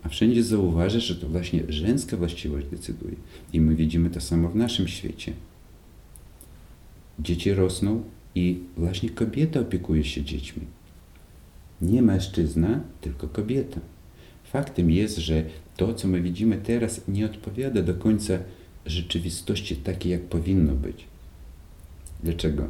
A 0.02 0.08
wszędzie 0.08 0.42
zauważysz, 0.42 1.04
że 1.04 1.14
to 1.14 1.28
właśnie 1.28 1.62
żeńska 1.68 2.16
właściwość 2.16 2.66
decyduje. 2.66 3.14
I 3.52 3.60
my 3.60 3.74
widzimy 3.74 4.10
to 4.10 4.20
samo 4.20 4.48
w 4.48 4.56
naszym 4.56 4.88
świecie. 4.88 5.32
Dzieci 7.20 7.54
rosną 7.54 8.02
i 8.34 8.60
właśnie 8.76 9.10
kobieta 9.10 9.60
opiekuje 9.60 10.04
się 10.04 10.24
dziećmi. 10.24 10.62
Nie 11.80 12.02
mężczyzna, 12.02 12.80
tylko 13.00 13.28
kobieta. 13.28 13.80
Faktem 14.44 14.90
jest, 14.90 15.18
że 15.18 15.44
to, 15.76 15.94
co 15.94 16.08
my 16.08 16.20
widzimy 16.20 16.56
teraz, 16.56 17.00
nie 17.08 17.26
odpowiada 17.26 17.82
do 17.82 17.94
końca 17.94 18.34
rzeczywistości 18.86 19.76
takiej, 19.76 20.12
jak 20.12 20.22
powinno 20.22 20.72
być. 20.72 21.04
Dlaczego? 22.22 22.66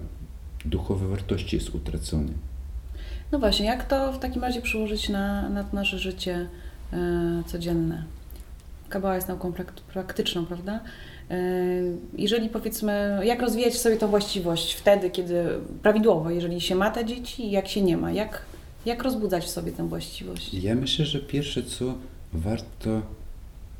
Duchowe 0.64 1.08
wartości 1.08 1.56
jest 1.56 1.74
utracone. 1.74 2.32
No 3.32 3.38
właśnie, 3.38 3.66
jak 3.66 3.88
to 3.88 4.12
w 4.12 4.18
takim 4.18 4.42
razie 4.42 4.62
przełożyć 4.62 5.08
na, 5.08 5.48
na 5.48 5.64
nasze 5.72 5.98
życie 5.98 6.48
e, 6.92 7.42
codzienne? 7.46 8.04
Kabała 8.88 9.14
jest 9.14 9.28
nauką 9.28 9.52
prak- 9.52 9.80
praktyczną, 9.92 10.46
prawda? 10.46 10.80
E, 11.30 11.36
jeżeli 12.18 12.48
powiedzmy, 12.48 13.20
jak 13.24 13.40
rozwijać 13.40 13.78
sobie 13.78 13.96
tą 13.96 14.08
właściwość 14.08 14.74
wtedy, 14.74 15.10
kiedy 15.10 15.44
prawidłowo, 15.82 16.30
jeżeli 16.30 16.60
się 16.60 16.74
ma 16.74 16.90
te 16.90 17.04
dzieci 17.04 17.46
i 17.46 17.50
jak 17.50 17.68
się 17.68 17.82
nie 17.82 17.96
ma, 17.96 18.12
jak, 18.12 18.44
jak 18.86 19.02
rozbudzać 19.02 19.44
w 19.44 19.48
sobie 19.48 19.72
tę 19.72 19.88
właściwość? 19.88 20.54
Ja 20.54 20.74
myślę, 20.74 21.06
że 21.06 21.18
pierwsze 21.18 21.62
co 21.62 21.94
warto 22.32 23.02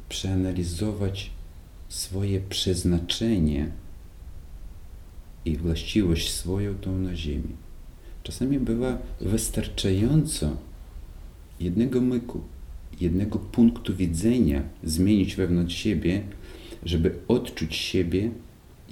przeanalizować 0.09 1.31
swoje 1.89 2.41
przeznaczenie 2.41 3.71
i 5.45 5.57
właściwość 5.57 6.33
swoją 6.33 6.75
tą 6.75 6.99
na 6.99 7.15
ziemi. 7.15 7.57
Czasami 8.23 8.59
bywa 8.59 8.99
wystarczająco 9.21 10.57
jednego 11.61 12.01
myku, 12.01 12.41
jednego 13.01 13.39
punktu 13.39 13.97
widzenia 13.97 14.63
zmienić 14.85 15.37
wewnątrz 15.37 15.77
siebie, 15.77 16.23
żeby 16.85 17.15
odczuć 17.29 17.77
siebie 17.77 18.31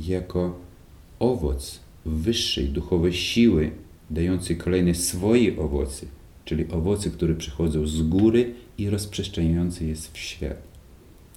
jako 0.00 0.58
owoc 1.18 1.80
wyższej 2.06 2.68
duchowej 2.68 3.12
siły, 3.12 3.70
dającej 4.10 4.56
kolejne 4.56 4.94
swoje 4.94 5.58
owoce, 5.58 6.06
czyli 6.44 6.70
owoce, 6.70 7.10
które 7.10 7.34
przychodzą 7.34 7.86
z 7.86 8.02
góry 8.02 8.54
i 8.78 8.90
rozprzestrzeniające 8.90 9.84
jest 9.84 10.12
w 10.12 10.18
świat. 10.18 10.62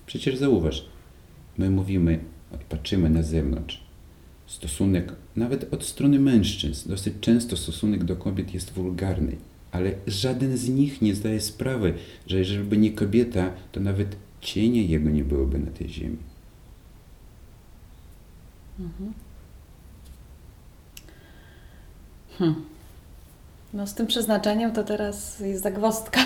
Przecież 0.06 0.38
zauważ, 0.38 0.86
my 1.58 1.70
mówimy, 1.70 2.20
patrzymy 2.70 3.10
na 3.10 3.24
zewnątrz. 3.24 3.84
Stosunek, 4.48 5.16
nawet 5.36 5.74
od 5.74 5.84
strony 5.84 6.20
mężczyzn, 6.20 6.90
dosyć 6.90 7.14
często 7.22 7.58
stosunek 7.58 8.04
do 8.04 8.16
kobiet 8.16 8.54
jest 8.54 8.72
wulgarny, 8.72 9.36
ale 9.72 9.94
żaden 10.08 10.58
z 10.58 10.70
nich 10.70 11.02
nie 11.02 11.16
zdaje 11.16 11.42
sprawy, 11.42 11.94
że 12.28 12.38
jeżeli 12.40 12.64
by 12.64 12.78
nie 12.78 12.92
kobieta, 12.92 13.54
to 13.72 13.80
nawet 13.80 14.16
cienia 14.42 14.82
jego 14.82 15.10
nie 15.10 15.24
byłoby 15.24 15.60
na 15.60 15.72
tej 15.72 15.90
ziemi. 15.90 16.18
Mhm. 18.80 19.14
Hmm. 22.40 22.66
No 23.74 23.88
z 23.88 23.94
tym 23.94 24.08
przeznaczeniem 24.08 24.72
to 24.72 24.84
teraz 24.84 25.40
jest 25.40 25.64
zagwozdka. 25.64 26.20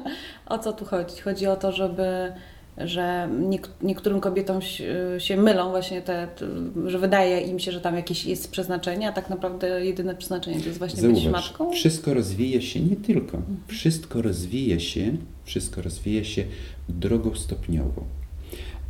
o 0.46 0.58
co 0.58 0.72
tu 0.72 0.84
chodzi? 0.84 1.20
Chodzi 1.20 1.46
o 1.46 1.56
to, 1.56 1.72
żeby 1.72 2.32
że 2.78 3.28
niek- 3.40 3.68
niektórym 3.82 4.20
kobietom 4.20 4.60
się, 5.18 5.36
mylą 5.36 5.70
właśnie 5.70 6.02
te, 6.02 6.28
że 6.86 6.98
wydaje 6.98 7.40
im 7.40 7.58
się, 7.58 7.72
że 7.72 7.80
tam 7.80 7.96
jakieś 7.96 8.24
jest 8.24 8.50
przeznaczenie, 8.50 9.08
a 9.08 9.12
tak 9.12 9.30
naprawdę 9.30 9.84
jedyne 9.84 10.14
przeznaczenie 10.14 10.60
to 10.60 10.66
jest 10.66 10.78
właśnie 10.78 11.08
być 11.08 11.22
Zauważ, 11.22 11.50
matką. 11.50 11.72
wszystko 11.72 12.14
rozwija 12.14 12.60
się 12.60 12.80
nie 12.80 12.96
tylko. 12.96 13.42
Wszystko 13.66 14.22
rozwija 14.22 14.78
się, 14.80 15.16
wszystko 15.44 15.82
rozwija 15.82 16.24
się 16.24 16.44
drogą 16.88 17.34
stopniową. 17.34 18.04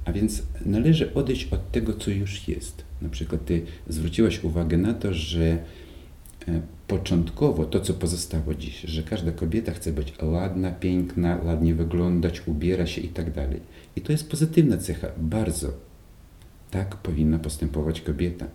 A 0.05 0.13
więc 0.13 0.43
należy 0.67 1.15
odejść 1.15 1.53
od 1.53 1.71
tego, 1.71 1.93
co 1.93 2.11
już 2.11 2.49
jest. 2.49 2.85
Na 3.03 3.09
przykład 3.09 3.45
ty 3.45 3.63
zwróciłaś 3.89 4.45
uwagę 4.45 4.79
na 4.79 4.95
to, 4.95 5.15
że 5.15 5.59
e, 6.49 6.61
początkowo 6.89 7.65
to, 7.65 7.81
co 7.81 7.95
pozostało 7.95 8.55
dziś, 8.55 8.81
że 8.81 9.03
każda 9.03 9.33
kobieta 9.33 9.73
chce 9.73 9.93
być 9.93 10.15
ładna, 10.23 10.71
piękna, 10.71 11.39
ładnie 11.45 11.75
wyglądać, 11.75 12.43
ubiera 12.47 12.87
się 12.87 13.01
i 13.01 13.09
tak 13.09 13.33
dalej. 13.33 13.61
I 13.97 14.01
to 14.01 14.13
jest 14.13 14.31
pozytywna 14.31 14.77
cecha, 14.77 15.09
bardzo. 15.17 15.73
Tak 16.71 16.97
powinna 16.97 17.39
postępować 17.39 18.01
kobieta. 18.01 18.47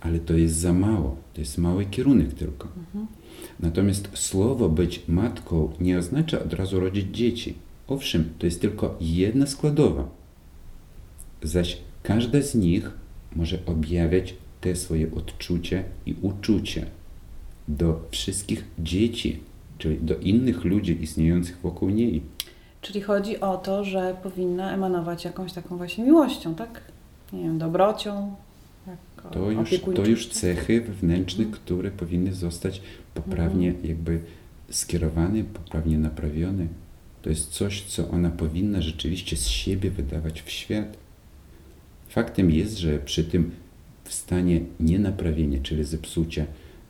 Ale 0.00 0.18
to 0.18 0.34
jest 0.34 0.56
za 0.56 0.72
mało, 0.72 1.16
to 1.34 1.40
jest 1.40 1.58
mały 1.58 1.84
kierunek 1.84 2.34
tylko. 2.34 2.68
Natomiast 3.60 4.08
słowo 4.14 4.68
być 4.68 5.02
matką 5.08 5.72
nie 5.80 5.98
oznacza 5.98 6.44
od 6.44 6.52
razu 6.52 6.80
rodzić 6.80 7.16
dzieci. 7.16 7.54
Owszem, 7.88 8.24
to 8.38 8.46
jest 8.46 8.60
tylko 8.60 8.96
jedna 9.00 9.46
składowa. 9.46 10.08
Zaś 11.42 11.78
każda 12.02 12.42
z 12.42 12.54
nich 12.54 12.90
może 13.36 13.58
objawiać 13.66 14.34
te 14.60 14.76
swoje 14.76 15.14
odczucia 15.14 15.82
i 16.06 16.14
uczucia 16.22 16.82
do 17.68 18.00
wszystkich 18.10 18.64
dzieci, 18.78 19.40
czyli 19.78 19.98
do 20.00 20.16
innych 20.16 20.64
ludzi 20.64 21.02
istniejących 21.02 21.58
wokół 21.62 21.90
niej. 21.90 22.22
Czyli 22.80 23.00
chodzi 23.00 23.40
o 23.40 23.56
to, 23.56 23.84
że 23.84 24.16
powinna 24.22 24.74
emanować 24.74 25.24
jakąś 25.24 25.52
taką 25.52 25.76
właśnie 25.76 26.04
miłością, 26.04 26.54
tak? 26.54 26.80
Nie 27.32 27.42
wiem, 27.42 27.58
dobrocią. 27.58 28.34
To 29.32 29.50
już, 29.50 29.70
to 29.96 30.06
już 30.06 30.28
cechy 30.28 30.80
wewnętrzne, 30.80 31.44
które 31.44 31.90
powinny 31.90 32.34
zostać 32.34 32.82
poprawnie 33.14 33.74
jakby 33.84 34.20
skierowane, 34.70 35.44
poprawnie 35.44 35.98
naprawione. 35.98 36.66
To 37.22 37.30
jest 37.30 37.50
coś, 37.50 37.82
co 37.82 38.10
ona 38.10 38.30
powinna 38.30 38.82
rzeczywiście 38.82 39.36
z 39.36 39.46
siebie 39.46 39.90
wydawać 39.90 40.42
w 40.42 40.50
świat. 40.50 40.96
Faktem 42.08 42.50
jest, 42.50 42.78
że 42.78 42.98
przy 42.98 43.24
tym 43.24 43.50
w 44.04 44.12
stanie 44.12 44.60
nienaprawienia, 44.80 45.58
czyli 45.62 45.84
zepsucia 45.84 46.46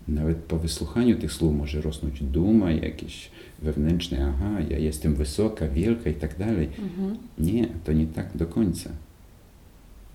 nawet 0.07 0.37
po 0.37 0.59
wysłuchaniu 0.59 1.17
tych 1.17 1.33
słów 1.33 1.55
może 1.55 1.81
rosnąć 1.81 2.23
duma, 2.23 2.71
jakieś 2.71 3.31
wewnętrzne, 3.61 4.33
aha, 4.33 4.61
ja 4.69 4.77
jestem 4.77 5.15
wysoka, 5.15 5.67
wielka 5.67 6.09
i 6.09 6.13
tak 6.13 6.37
dalej. 6.37 6.69
Mhm. 6.79 7.17
Nie, 7.37 7.67
to 7.83 7.93
nie 7.93 8.07
tak 8.07 8.37
do 8.37 8.45
końca. 8.45 8.89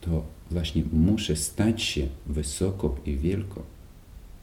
To 0.00 0.25
właśnie 0.50 0.82
muszę 0.92 1.37
stać 1.37 1.82
się 1.82 2.06
wysoko 2.26 2.96
i 3.06 3.16
wielko. 3.16 3.62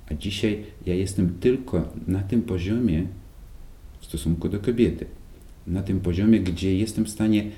A 0.09 0.13
dzisiaj 0.13 0.63
ja 0.85 0.95
jestem 0.95 1.33
tylko 1.39 1.89
na 2.07 2.19
tym 2.19 2.41
poziomie 2.41 3.03
w 3.99 4.05
stosunku 4.05 4.49
do 4.49 4.59
kobiety. 4.59 5.05
Na 5.67 5.83
tym 5.83 5.99
poziomie, 5.99 6.39
gdzie 6.39 6.77
jestem 6.77 7.05
w 7.05 7.09
stanie 7.09 7.51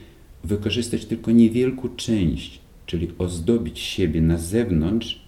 wykorzystać 0.44 1.06
tylko 1.06 1.32
niewielką 1.32 1.90
część, 1.96 2.63
czyli 2.86 3.12
ozdobić 3.18 3.80
siebie 3.80 4.22
na 4.22 4.38
zewnątrz, 4.38 5.22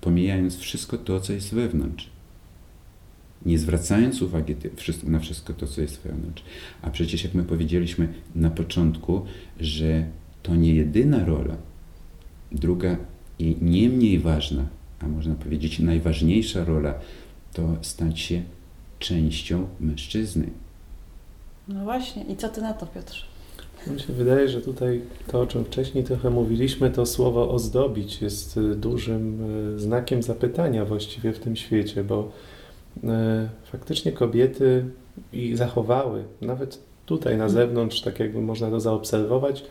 pomijając 0.00 0.56
wszystko 0.56 0.98
to, 0.98 1.20
co 1.20 1.32
jest 1.32 1.54
wewnątrz. 1.54 2.10
Nie 3.46 3.58
zwracając 3.58 4.22
uwagi 4.22 4.56
na 5.04 5.20
wszystko 5.20 5.52
to, 5.52 5.66
co 5.66 5.80
jest 5.80 6.02
wewnątrz. 6.02 6.42
A 6.82 6.90
przecież, 6.90 7.24
jak 7.24 7.34
my 7.34 7.44
powiedzieliśmy 7.44 8.08
na 8.34 8.50
początku, 8.50 9.26
że 9.60 10.06
to 10.42 10.56
nie 10.56 10.74
jedyna 10.74 11.24
rola, 11.24 11.56
druga 12.52 12.96
i 13.38 13.56
nie 13.62 13.88
mniej 13.88 14.18
ważna, 14.18 14.66
a 15.00 15.08
można 15.08 15.34
powiedzieć 15.34 15.78
najważniejsza 15.78 16.64
rola, 16.64 16.94
to 17.52 17.76
stać 17.82 18.20
się 18.20 18.42
częścią 18.98 19.68
mężczyzny. 19.80 20.50
No 21.68 21.84
właśnie, 21.84 22.24
i 22.24 22.36
co 22.36 22.48
ty 22.48 22.60
na 22.60 22.72
to, 22.72 22.86
Piotr? 22.86 23.33
Mi 23.86 24.00
się 24.00 24.12
wydaje, 24.12 24.48
że 24.48 24.60
tutaj 24.60 25.00
to, 25.26 25.40
o 25.40 25.46
czym 25.46 25.64
wcześniej 25.64 26.04
trochę 26.04 26.30
mówiliśmy, 26.30 26.90
to 26.90 27.06
słowo 27.06 27.50
ozdobić 27.50 28.22
jest 28.22 28.56
y, 28.56 28.74
dużym 28.74 29.40
y, 29.76 29.80
znakiem 29.80 30.22
zapytania 30.22 30.84
właściwie 30.84 31.32
w 31.32 31.38
tym 31.38 31.56
świecie, 31.56 32.04
bo 32.04 32.30
y, 32.96 33.08
faktycznie 33.72 34.12
kobiety 34.12 34.84
i 35.32 35.56
zachowały, 35.56 36.24
nawet 36.40 36.78
tutaj 37.06 37.36
na 37.36 37.48
zewnątrz, 37.48 38.00
tak 38.00 38.20
jakby 38.20 38.40
można 38.40 38.70
to 38.70 38.80
zaobserwować, 38.80 39.64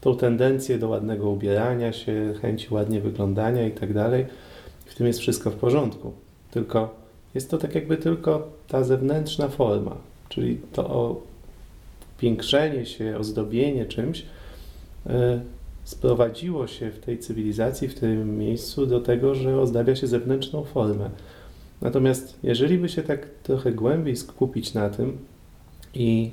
tą 0.00 0.16
tendencję 0.16 0.78
do 0.78 0.88
ładnego 0.88 1.30
ubierania 1.30 1.92
się, 1.92 2.34
chęci 2.42 2.74
ładnie 2.74 3.00
wyglądania 3.00 3.66
i 3.66 3.70
tak 3.70 3.92
dalej. 3.92 4.26
W 4.86 4.94
tym 4.94 5.06
jest 5.06 5.18
wszystko 5.20 5.50
w 5.50 5.54
porządku. 5.54 6.12
Tylko 6.50 6.94
jest 7.34 7.50
to 7.50 7.58
tak 7.58 7.74
jakby 7.74 7.96
tylko 7.96 8.48
ta 8.68 8.84
zewnętrzna 8.84 9.48
forma, 9.48 9.96
czyli 10.28 10.60
to 10.72 11.20
piększenie 12.20 12.86
się, 12.86 13.16
ozdobienie 13.18 13.86
czymś 13.86 14.24
e, 15.06 15.40
sprowadziło 15.84 16.66
się 16.66 16.90
w 16.90 16.98
tej 16.98 17.18
cywilizacji, 17.18 17.88
w 17.88 18.00
tym 18.00 18.38
miejscu 18.38 18.86
do 18.86 19.00
tego, 19.00 19.34
że 19.34 19.60
ozdabia 19.60 19.96
się 19.96 20.06
zewnętrzną 20.06 20.64
formę. 20.64 21.10
Natomiast 21.80 22.38
jeżeli 22.42 22.78
by 22.78 22.88
się 22.88 23.02
tak 23.02 23.26
trochę 23.42 23.72
głębiej 23.72 24.16
skupić 24.16 24.74
na 24.74 24.90
tym 24.90 25.18
i 25.94 26.30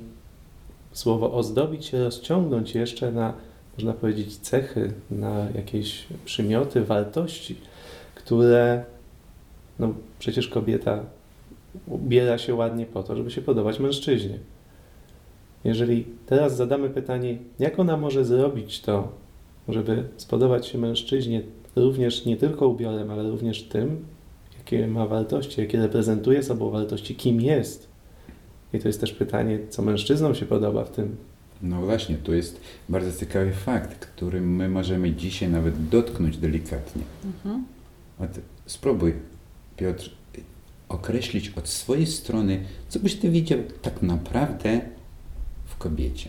słowo 0.92 1.32
ozdobić 1.32 1.86
się 1.86 2.04
rozciągnąć 2.04 2.74
jeszcze 2.74 3.12
na, 3.12 3.32
można 3.76 3.92
powiedzieć, 3.92 4.36
cechy, 4.36 4.92
na 5.10 5.46
jakieś 5.54 6.06
przymioty, 6.24 6.84
wartości, 6.84 7.56
które 8.14 8.84
no 9.78 9.94
przecież 10.18 10.48
kobieta 10.48 11.04
ubiera 11.86 12.38
się 12.38 12.54
ładnie 12.54 12.86
po 12.86 13.02
to, 13.02 13.16
żeby 13.16 13.30
się 13.30 13.42
podobać 13.42 13.78
mężczyźnie. 13.78 14.38
Jeżeli 15.64 16.04
teraz 16.26 16.56
zadamy 16.56 16.90
pytanie, 16.90 17.38
jak 17.58 17.78
ona 17.78 17.96
może 17.96 18.24
zrobić 18.24 18.80
to, 18.80 19.12
żeby 19.68 20.08
spodobać 20.16 20.66
się 20.66 20.78
mężczyźnie 20.78 21.42
również 21.76 22.24
nie 22.24 22.36
tylko 22.36 22.68
ubiorem, 22.68 23.10
ale 23.10 23.30
również 23.30 23.62
tym, 23.62 24.04
jakie 24.58 24.86
ma 24.86 25.06
wartości, 25.06 25.60
jakie 25.60 25.78
reprezentuje 25.78 26.42
sobą 26.42 26.70
wartości, 26.70 27.14
kim 27.14 27.40
jest. 27.40 27.88
I 28.72 28.78
to 28.78 28.88
jest 28.88 29.00
też 29.00 29.12
pytanie, 29.12 29.58
co 29.68 29.82
mężczyznom 29.82 30.34
się 30.34 30.46
podoba 30.46 30.84
w 30.84 30.90
tym. 30.90 31.16
No 31.62 31.80
właśnie, 31.80 32.16
to 32.16 32.32
jest 32.32 32.60
bardzo 32.88 33.20
ciekawy 33.20 33.52
fakt, 33.52 34.06
który 34.06 34.40
my 34.40 34.68
możemy 34.68 35.12
dzisiaj 35.12 35.48
nawet 35.48 35.88
dotknąć 35.88 36.36
delikatnie. 36.36 37.02
Mhm. 37.24 37.64
spróbuj, 38.66 39.14
Piotr, 39.76 40.10
określić 40.88 41.52
od 41.56 41.68
swojej 41.68 42.06
strony, 42.06 42.64
co 42.88 43.00
byś 43.00 43.14
ty 43.14 43.30
widział 43.30 43.58
tak 43.82 44.02
naprawdę 44.02 44.80
kobiecie. 45.78 46.28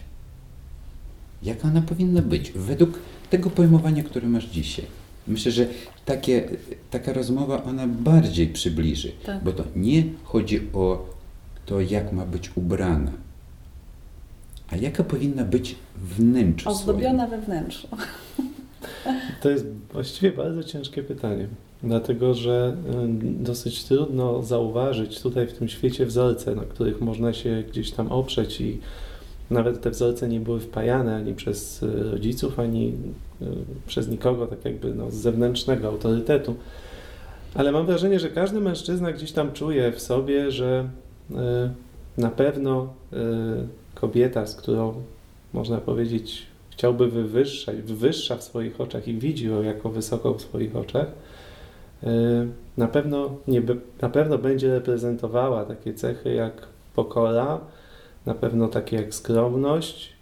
Jaka 1.43 1.67
ona 1.67 1.81
powinna 1.81 2.21
być 2.21 2.51
według 2.51 2.99
tego 3.29 3.49
pojmowania, 3.49 4.03
które 4.03 4.27
masz 4.27 4.45
dzisiaj? 4.45 4.85
Myślę, 5.27 5.51
że 5.51 5.67
takie, 6.05 6.49
taka 6.91 7.13
rozmowa 7.13 7.63
ona 7.63 7.87
bardziej 7.87 8.47
przybliży, 8.47 9.11
tak. 9.25 9.43
bo 9.43 9.51
to 9.51 9.63
nie 9.75 10.03
chodzi 10.23 10.61
o 10.73 11.05
to, 11.65 11.81
jak 11.81 12.13
ma 12.13 12.25
być 12.25 12.51
ubrana, 12.55 13.11
a 14.69 14.75
jaka 14.75 15.03
powinna 15.03 15.43
być 15.43 15.75
wnętrzu 15.95 16.69
Ozdobiona 16.69 17.27
we 17.27 17.41
wnętrzu. 17.41 17.87
To 19.41 19.49
jest 19.49 19.65
właściwie 19.93 20.31
bardzo 20.31 20.63
ciężkie 20.63 21.03
pytanie, 21.03 21.47
dlatego 21.83 22.33
że 22.33 22.77
y, 23.05 23.43
dosyć 23.43 23.83
trudno 23.83 24.43
zauważyć 24.43 25.21
tutaj 25.21 25.47
w 25.47 25.53
tym 25.53 25.67
świecie 25.67 26.05
wzorce, 26.05 26.55
na 26.55 26.63
których 26.63 27.01
można 27.01 27.33
się 27.33 27.63
gdzieś 27.69 27.91
tam 27.91 28.11
oprzeć 28.11 28.61
i 28.61 28.79
nawet 29.49 29.81
te 29.81 29.89
wzorce 29.89 30.29
nie 30.29 30.39
były 30.39 30.59
wpajane 30.59 31.15
ani 31.15 31.33
przez 31.33 31.83
y, 31.83 32.11
rodziców, 32.11 32.59
ani 32.59 32.93
y, 33.41 33.45
przez 33.87 34.09
nikogo, 34.09 34.47
tak 34.47 34.65
jakby 34.65 34.93
no, 34.93 35.11
z 35.11 35.13
zewnętrznego 35.13 35.87
autorytetu. 35.87 36.55
Ale 37.55 37.71
mam 37.71 37.85
wrażenie, 37.85 38.19
że 38.19 38.29
każdy 38.29 38.59
mężczyzna 38.59 39.11
gdzieś 39.11 39.31
tam 39.31 39.51
czuje 39.51 39.91
w 39.91 40.01
sobie, 40.01 40.51
że 40.51 40.89
y, 41.31 41.35
na 42.17 42.29
pewno 42.29 42.93
kobieta, 43.95 44.45
z 44.45 44.55
którą 44.55 44.93
można 45.53 45.77
powiedzieć 45.77 46.45
chciałby 46.69 47.07
wywyższać, 47.07 47.81
wywyższa 47.81 48.37
w 48.37 48.43
swoich 48.43 48.81
oczach 48.81 49.07
i 49.07 49.13
widzi 49.13 49.47
ją 49.47 49.63
jako 49.63 49.89
wysoką 49.89 50.33
w 50.33 50.41
swoich 50.41 50.75
oczach, 50.75 51.07
na 52.77 52.87
pewno, 52.87 53.35
nie, 53.47 53.61
na 54.01 54.09
pewno 54.09 54.37
będzie 54.37 54.73
reprezentowała 54.73 55.65
takie 55.65 55.93
cechy 55.93 56.33
jak 56.33 56.67
pokora, 56.95 57.59
na 58.25 58.33
pewno 58.33 58.67
takie 58.67 58.95
jak 58.95 59.13
skromność, 59.13 60.13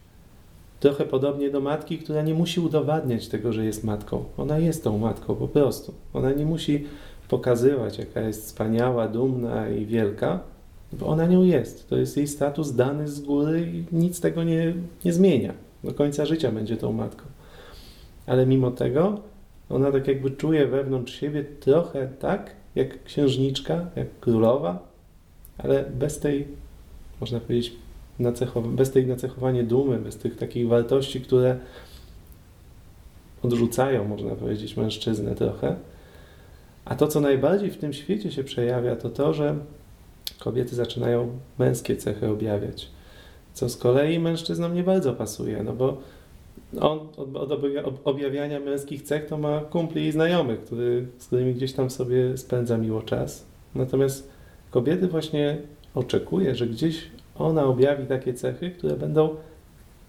trochę 0.80 1.06
podobnie 1.06 1.50
do 1.52 1.62
matki, 1.62 1.98
która 1.98 2.22
nie 2.22 2.34
musi 2.34 2.60
udowadniać 2.60 3.28
tego, 3.28 3.54
że 3.54 3.66
jest 3.66 3.84
matką. 3.84 4.24
Ona 4.38 4.58
jest 4.58 4.84
tą 4.84 4.98
matką 4.98 5.36
po 5.36 5.48
prostu. 5.48 5.94
Ona 6.14 6.32
nie 6.32 6.46
musi 6.46 6.86
pokazywać, 7.30 7.98
jaka 7.98 8.22
jest 8.22 8.46
wspaniała, 8.46 9.08
dumna 9.08 9.70
i 9.70 9.86
wielka, 9.86 10.40
bo 10.94 11.08
ona 11.08 11.26
nią 11.26 11.44
jest. 11.44 11.90
To 11.90 11.98
jest 11.98 12.18
jej 12.18 12.28
status 12.28 12.76
dany 12.76 13.08
z 13.08 13.22
góry 13.22 13.72
i 13.74 13.96
nic 13.96 14.22
tego 14.22 14.44
nie, 14.44 14.74
nie 15.06 15.14
zmienia. 15.14 15.54
Do 15.84 15.94
końca 15.94 16.26
życia 16.26 16.52
będzie 16.52 16.78
tą 16.78 16.94
matką. 16.94 17.24
Ale 18.26 18.46
mimo 18.46 18.72
tego 18.72 19.20
ona 19.70 19.92
tak 19.92 20.08
jakby 20.08 20.32
czuje 20.32 20.68
wewnątrz 20.68 21.20
siebie 21.20 21.44
trochę 21.44 22.08
tak, 22.20 22.52
jak 22.76 23.04
księżniczka, 23.04 23.86
jak 23.96 24.20
królowa, 24.20 24.88
ale 25.58 25.84
bez 25.84 26.20
tej, 26.20 26.48
można 27.22 27.40
powiedzieć, 27.40 27.74
bez 28.66 28.92
tej 28.92 29.08
nacechowania 29.08 29.64
dumy, 29.64 30.00
bez 30.00 30.18
tych 30.18 30.36
takich 30.36 30.68
wartości, 30.68 31.22
które 31.22 31.58
odrzucają, 33.44 34.08
można 34.08 34.36
powiedzieć, 34.36 34.78
mężczyznę 34.78 35.36
trochę. 35.36 35.76
A 36.86 36.96
to, 36.96 37.08
co 37.08 37.22
najbardziej 37.22 37.72
w 37.72 37.78
tym 37.78 37.94
świecie 37.94 38.32
się 38.32 38.44
przejawia, 38.44 38.96
to 38.96 39.10
to, 39.10 39.34
że 39.34 39.56
kobiety 40.40 40.76
zaczynają 40.76 41.40
męskie 41.60 41.96
cechy 41.96 42.30
objawiać, 42.30 42.90
co 43.54 43.70
z 43.70 43.78
kolei 43.78 44.20
mężczyznom 44.20 44.74
nie 44.74 44.84
bardzo 44.84 45.14
pasuje, 45.14 45.64
no 45.64 45.74
bo 45.74 45.98
on 46.80 47.00
od 47.86 48.02
objawiania 48.04 48.60
męskich 48.60 49.02
cech 49.02 49.26
to 49.26 49.38
ma 49.38 49.60
kumpli 49.62 50.08
i 50.08 50.12
znajomych, 50.12 50.64
który, 50.64 51.08
z 51.18 51.28
którymi 51.28 51.54
gdzieś 51.54 51.74
tam 51.74 51.90
sobie 51.90 52.38
spędza 52.38 52.78
miło 52.78 53.02
czas. 53.02 53.46
Natomiast 53.76 54.30
kobiety 54.72 55.08
właśnie 55.08 55.58
oczekuje, 55.96 56.56
że 56.56 56.68
gdzieś 56.68 57.10
ona 57.40 57.64
objawi 57.64 58.06
takie 58.06 58.34
cechy, 58.34 58.72
które 58.72 58.96
będą 58.96 59.36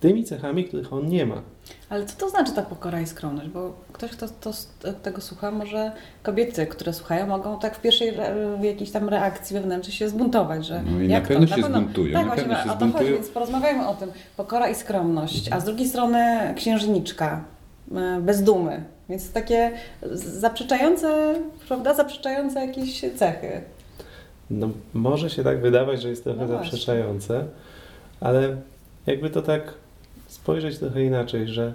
tymi 0.01 0.25
cechami, 0.25 0.65
których 0.65 0.93
on 0.93 1.07
nie 1.07 1.27
ma. 1.27 1.43
Ale 1.89 2.07
co 2.07 2.17
to 2.17 2.31
znaczy 2.31 2.53
ta 2.53 2.63
pokora 2.63 3.01
i 3.01 3.07
skromność? 3.07 3.49
Bo 3.49 3.73
ktoś, 3.93 4.11
kto 4.11 4.27
to, 4.41 4.53
tego 5.03 5.21
słucha, 5.21 5.51
może 5.51 5.93
kobiety, 6.23 6.67
które 6.67 6.93
słuchają, 6.93 7.27
mogą 7.27 7.59
tak 7.59 7.77
w 7.77 7.81
pierwszej 7.81 8.13
w 8.61 8.65
jakiejś 8.65 8.91
tam 8.91 9.09
reakcji 9.09 9.55
wewnętrznej 9.55 9.97
się 9.97 10.09
zbuntować, 10.09 10.67
że 10.67 10.83
no 10.83 11.01
i 11.01 11.09
jak 11.09 11.23
na 11.23 11.29
pewno 11.29 11.47
to? 11.47 11.55
się 11.55 11.61
na 11.61 11.63
pewno, 11.63 11.81
zbuntują. 11.81 12.13
Tak, 12.13 12.27
właśnie, 12.27 12.57
się 12.65 12.73
o 12.73 12.77
to 12.77 12.99
chodzi, 12.99 13.13
więc 13.13 13.29
porozmawiajmy 13.29 13.89
o 13.89 13.95
tym. 13.95 14.11
Pokora 14.37 14.69
i 14.69 14.75
skromność, 14.75 15.53
a 15.53 15.61
z 15.61 15.65
drugiej 15.65 15.89
strony 15.89 16.19
księżniczka, 16.57 17.45
e, 17.95 18.21
bez 18.21 18.43
dumy. 18.43 18.85
Więc 19.09 19.33
takie 19.33 19.73
zaprzeczające, 20.13 21.35
prawda, 21.69 21.95
zaprzeczające 21.95 22.67
jakieś 22.67 23.01
cechy. 23.17 23.63
No, 24.51 24.71
może 24.95 25.31
się 25.31 25.45
tak 25.45 25.61
wydawać, 25.61 26.03
że 26.03 26.09
jest 26.09 26.25
trochę 26.25 26.41
no 26.41 26.49
zaprzeczające, 26.49 27.47
ale 28.21 28.57
jakby 29.07 29.31
to 29.31 29.43
tak 29.43 29.75
spojrzeć 30.27 30.79
trochę 30.79 31.05
inaczej, 31.05 31.49
że 31.49 31.73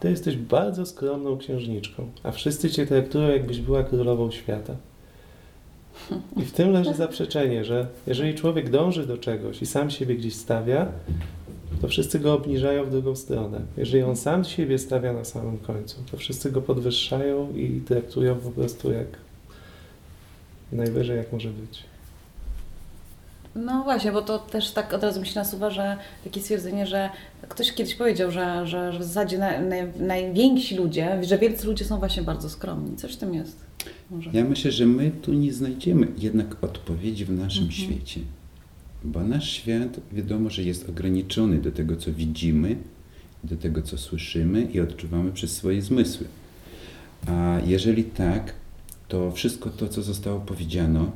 ty 0.00 0.10
jesteś 0.10 0.36
bardzo 0.36 0.86
skromną 0.86 1.38
księżniczką, 1.38 2.10
a 2.22 2.30
wszyscy 2.30 2.70
cię 2.70 2.86
traktują, 2.86 3.28
jakbyś 3.28 3.60
była 3.60 3.82
królową 3.82 4.30
świata. 4.30 4.76
I 6.36 6.42
w 6.44 6.52
tym 6.52 6.72
leży 6.72 6.94
zaprzeczenie, 6.94 7.64
że 7.64 7.86
jeżeli 8.06 8.34
człowiek 8.34 8.70
dąży 8.70 9.06
do 9.06 9.18
czegoś 9.18 9.62
i 9.62 9.66
sam 9.66 9.90
siebie 9.90 10.14
gdzieś 10.14 10.34
stawia, 10.34 10.86
to 11.80 11.88
wszyscy 11.88 12.20
go 12.20 12.34
obniżają 12.34 12.84
w 12.84 12.90
drugą 12.90 13.16
stronę. 13.16 13.60
Jeżeli 13.76 14.02
on 14.02 14.16
sam 14.16 14.44
siebie 14.44 14.78
stawia 14.78 15.12
na 15.12 15.24
samym 15.24 15.58
końcu, 15.58 15.96
to 16.10 16.16
wszyscy 16.16 16.52
go 16.52 16.62
podwyższają 16.62 17.52
i 17.54 17.80
traktują 17.80 18.34
po 18.34 18.50
prostu 18.50 18.92
jak 18.92 19.06
najwyżej 20.72 21.16
jak 21.16 21.32
może 21.32 21.48
być. 21.48 21.91
No 23.54 23.82
właśnie, 23.82 24.12
bo 24.12 24.22
to 24.22 24.38
też 24.38 24.70
tak 24.70 24.92
od 24.92 25.02
razu 25.02 25.20
mi 25.20 25.26
się 25.26 25.40
nasuwa, 25.40 25.70
że 25.70 25.96
takie 26.24 26.40
stwierdzenie, 26.40 26.86
że 26.86 27.10
ktoś 27.48 27.72
kiedyś 27.72 27.94
powiedział, 27.94 28.30
że, 28.30 28.66
że, 28.66 28.92
że 28.92 28.98
w 28.98 29.02
zasadzie 29.04 29.38
na, 29.38 29.60
na, 29.60 29.76
najwięksi 29.98 30.76
ludzie, 30.76 31.18
że 31.24 31.38
wielcy 31.38 31.66
ludzie 31.66 31.84
są 31.84 31.98
właśnie 31.98 32.22
bardzo 32.22 32.50
skromni. 32.50 32.96
Coś 32.96 33.12
w 33.12 33.16
tym 33.16 33.34
jest. 33.34 33.56
Może. 34.10 34.30
Ja 34.32 34.44
myślę, 34.44 34.72
że 34.72 34.86
my 34.86 35.10
tu 35.10 35.32
nie 35.32 35.52
znajdziemy 35.52 36.06
jednak 36.18 36.64
odpowiedzi 36.64 37.24
w 37.24 37.30
naszym 37.32 37.64
Mhm. 37.64 37.80
świecie. 37.80 38.20
Bo 39.04 39.20
nasz 39.20 39.50
świat 39.50 40.00
wiadomo, 40.12 40.50
że 40.50 40.62
jest 40.62 40.88
ograniczony 40.88 41.58
do 41.58 41.72
tego, 41.72 41.96
co 41.96 42.12
widzimy, 42.12 42.76
do 43.44 43.56
tego, 43.56 43.82
co 43.82 43.98
słyszymy 43.98 44.62
i 44.62 44.80
odczuwamy 44.80 45.32
przez 45.32 45.56
swoje 45.56 45.82
zmysły. 45.82 46.26
A 47.26 47.58
jeżeli 47.66 48.04
tak, 48.04 48.54
to 49.08 49.32
wszystko 49.32 49.70
to, 49.70 49.88
co 49.88 50.02
zostało 50.02 50.40
powiedziano, 50.40 51.10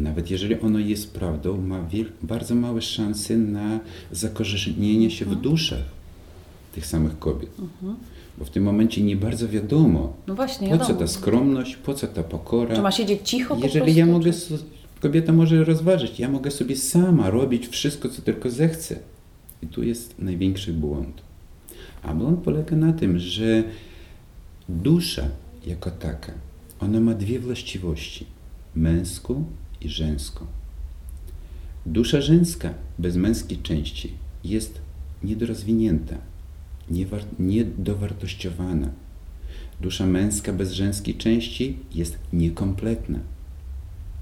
nawet 0.00 0.30
jeżeli 0.30 0.60
ono 0.60 0.78
jest 0.78 1.12
prawdą, 1.14 1.60
ma 1.60 1.84
bardzo 2.22 2.54
małe 2.54 2.82
szanse 2.82 3.36
na 3.36 3.80
zakorzenienie 4.12 5.10
się 5.10 5.24
w 5.24 5.28
Mhm. 5.28 5.42
duszach 5.42 5.84
tych 6.74 6.86
samych 6.86 7.18
kobiet. 7.18 7.50
Mhm. 7.58 7.96
Bo 8.38 8.44
w 8.44 8.50
tym 8.50 8.62
momencie 8.64 9.02
nie 9.02 9.16
bardzo 9.16 9.48
wiadomo, 9.48 10.12
No 10.26 10.34
właśnie, 10.34 10.78
po 10.78 10.84
co 10.84 10.94
ta 10.94 11.06
skromność, 11.06 11.76
po 11.76 11.94
co 11.94 12.06
ta 12.06 12.22
pokora. 12.22 12.74
Czy 12.76 12.82
ma 12.82 12.90
siedzieć 12.92 13.20
cicho 13.28 13.56
po 13.56 13.62
Jeżeli 13.64 13.80
prostu, 13.84 13.98
ja 13.98 14.06
mogę, 14.06 14.32
czy- 14.32 14.58
kobieta 15.00 15.32
może 15.32 15.64
rozważyć, 15.64 16.20
ja 16.20 16.28
mogę 16.28 16.50
sobie 16.50 16.76
sama 16.76 17.30
robić 17.30 17.68
wszystko, 17.68 18.08
co 18.08 18.22
tylko 18.22 18.50
zechcę. 18.50 18.96
I 19.62 19.66
tu 19.66 19.82
jest 19.82 20.18
największy 20.18 20.72
błąd. 20.72 21.22
A 22.02 22.14
błąd 22.14 22.40
polega 22.40 22.76
na 22.76 22.92
tym, 22.92 23.18
że 23.18 23.64
dusza 24.68 25.24
jako 25.66 25.90
taka, 25.90 26.32
ona 26.80 27.00
ma 27.00 27.14
dwie 27.14 27.40
właściwości. 27.40 28.26
Męską 28.76 29.44
i 29.80 29.88
żeńską. 29.88 30.46
Dusza 31.86 32.20
żeńska 32.20 32.74
bez 32.98 33.16
męskiej 33.16 33.58
części 33.58 34.12
jest 34.44 34.80
niedorozwinięta, 35.22 36.16
niedowartościowana. 37.38 38.90
Dusza 39.80 40.06
męska 40.06 40.52
bez 40.52 40.72
żeńskiej 40.72 41.14
części 41.14 41.76
jest 41.94 42.18
niekompletna. 42.32 43.18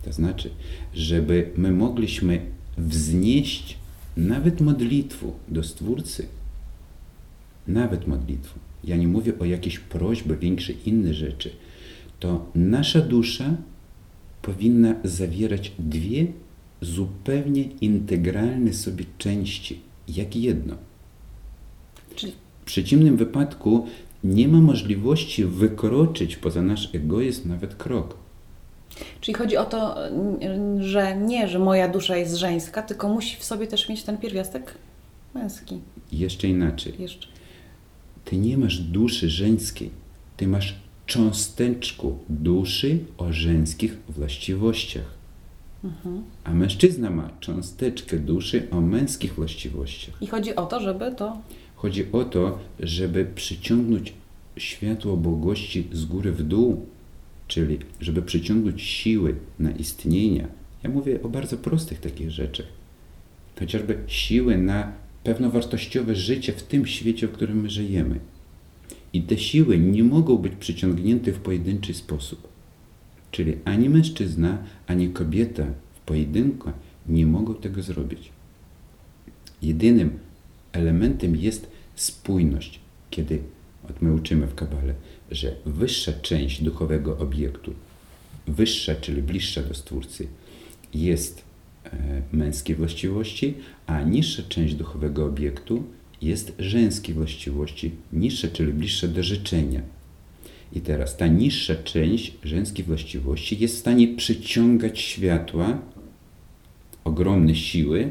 To 0.05 0.13
znaczy, 0.13 0.51
żeby 0.95 1.51
my 1.57 1.73
mogliśmy 1.73 2.41
wznieść 2.79 3.79
nawet 4.17 4.61
modlitwę 4.61 5.33
do 5.49 5.63
Stwórcy, 5.63 6.27
nawet 7.67 8.07
modlitwę, 8.07 8.59
ja 8.85 8.97
nie 8.97 9.09
mówię 9.09 9.39
o 9.39 9.45
jakiejś 9.45 9.79
prośbie, 9.79 10.37
większej 10.37 10.89
inne 10.89 11.15
rzeczy, 11.15 11.51
to 12.21 12.51
nasza 12.55 13.01
dusza 13.01 13.57
powinna 14.53 14.95
zawierać 15.05 15.73
dwie 15.79 16.27
zupełnie 16.81 17.63
integralne 17.63 18.73
sobie 18.73 19.05
części, 19.19 19.81
jak 20.09 20.37
jedno. 20.37 20.75
Czyli 22.17 22.33
W 22.63 22.65
przeciwnym 22.65 23.17
wypadku 23.17 23.87
nie 24.25 24.49
ma 24.49 24.61
możliwości 24.61 25.45
wykroczyć 25.45 26.37
poza 26.37 26.63
nasz 26.63 26.95
egoizm 26.95 27.49
nawet 27.49 27.75
krok. 27.75 28.17
Czyli 29.21 29.35
chodzi 29.35 29.57
o 29.57 29.65
to, 29.65 29.97
że 30.81 31.17
nie, 31.17 31.49
że 31.49 31.59
moja 31.59 31.89
dusza 31.89 32.17
jest 32.17 32.35
żeńska, 32.37 32.83
tylko 32.83 33.09
musi 33.09 33.37
w 33.37 33.45
sobie 33.45 33.67
też 33.67 33.89
mieć 33.89 34.03
ten 34.03 34.19
pierwiastek 34.19 34.75
męski 35.35 35.81
Jeszcze 36.13 36.49
inaczej. 36.49 36.93
jeszcze. 36.99 37.29
Ty 38.25 38.37
nie 38.37 38.59
masz 38.59 38.79
duszy 38.79 39.31
żeńskiej, 39.31 39.91
ty 40.37 40.47
masz 40.49 40.75
cząsteczkę 41.09 42.19
duszy 42.29 42.99
o 43.19 43.33
żeńskich 43.33 43.97
właściwościach. 44.09 45.15
Mhm. 45.85 46.23
A 46.45 46.55
mężczyzna 46.55 47.11
ma 47.11 47.31
cząsteczkę 47.41 48.19
duszy 48.19 48.71
o 48.71 48.81
męskich 48.81 49.35
właściwościach. 49.35 50.23
I 50.23 50.27
chodzi 50.27 50.57
o 50.57 50.67
to, 50.67 50.81
żeby 50.81 51.15
to... 51.17 51.39
Chodzi 51.77 52.13
o 52.13 52.25
to, 52.25 52.59
żeby 52.81 53.27
przyciągnąć 53.35 54.13
światło 54.57 55.17
błogości 55.17 55.89
z 55.93 56.05
góry 56.05 56.33
w 56.33 56.43
dół, 56.43 56.87
czyli 57.47 57.79
żeby 58.01 58.23
przyciągnąć 58.23 58.83
siły 58.83 59.35
na 59.59 59.71
istnienie. 59.71 60.49
Ja 60.83 60.91
mówię 60.91 61.23
o 61.23 61.29
bardzo 61.29 61.57
prostych 61.57 62.01
takich 62.01 62.31
rzeczach. 62.31 62.67
Chociażby 63.59 63.99
siły 64.07 64.59
na 64.59 64.93
pewnowartościowe 65.25 66.15
życie 66.15 66.53
w 66.53 66.63
tym 66.63 66.87
świecie, 66.87 67.29
w 67.29 67.33
którym 67.33 67.61
my 67.61 67.71
żyjemy. 67.71 68.21
I 69.13 69.23
te 69.23 69.39
siły 69.39 69.79
nie 69.79 70.05
mogą 70.05 70.39
być 70.39 70.53
przyciągnięte 70.55 71.33
w 71.33 71.39
pojedynczy 71.39 71.95
sposób. 71.95 72.49
Czyli 73.31 73.55
ani 73.65 73.89
mężczyzna, 73.89 74.59
ani 74.87 75.09
kobieta 75.09 75.65
w 75.95 76.01
pojedynku 76.01 76.71
nie 77.09 77.27
mogą 77.27 77.55
tego 77.55 77.83
zrobić. 77.83 78.31
Jedynym 79.63 80.19
elementem 80.73 81.37
jest 81.37 81.71
spójność, 81.95 82.81
kiedy 83.11 83.43
od 83.91 84.03
my 84.03 84.15
uczymy 84.15 84.47
w 84.47 84.55
Kabale, 84.55 84.95
że 85.31 85.57
wyższa 85.67 86.13
część 86.13 86.63
duchowego 86.63 87.19
obiektu, 87.19 87.75
wyższa, 88.47 88.95
czyli 88.95 89.23
bliższa 89.23 89.63
do 89.63 89.75
Stwórcy, 89.75 90.29
jest 90.95 91.43
e, 91.85 92.23
męskiej 92.33 92.77
właściwości, 92.77 93.55
a 93.87 94.03
niższa 94.03 94.43
część 94.49 94.75
duchowego 94.75 95.25
obiektu 95.25 95.85
jest 96.23 96.53
żeńskiej 96.59 97.15
właściwości, 97.15 97.91
niższa, 98.13 98.49
czyli 98.49 98.73
bliższa 98.73 99.09
do 99.09 99.23
życzenia. 99.23 99.83
I 100.73 100.81
teraz 100.81 101.17
ta 101.17 101.27
niższa 101.27 101.75
część 101.75 102.33
żeńskiej 102.45 102.85
właściwości 102.85 103.59
jest 103.59 103.77
w 103.77 103.79
stanie 103.79 104.09
przyciągać 104.09 105.01
światła, 105.01 105.79
ogromne 107.05 107.55
siły, 107.55 108.11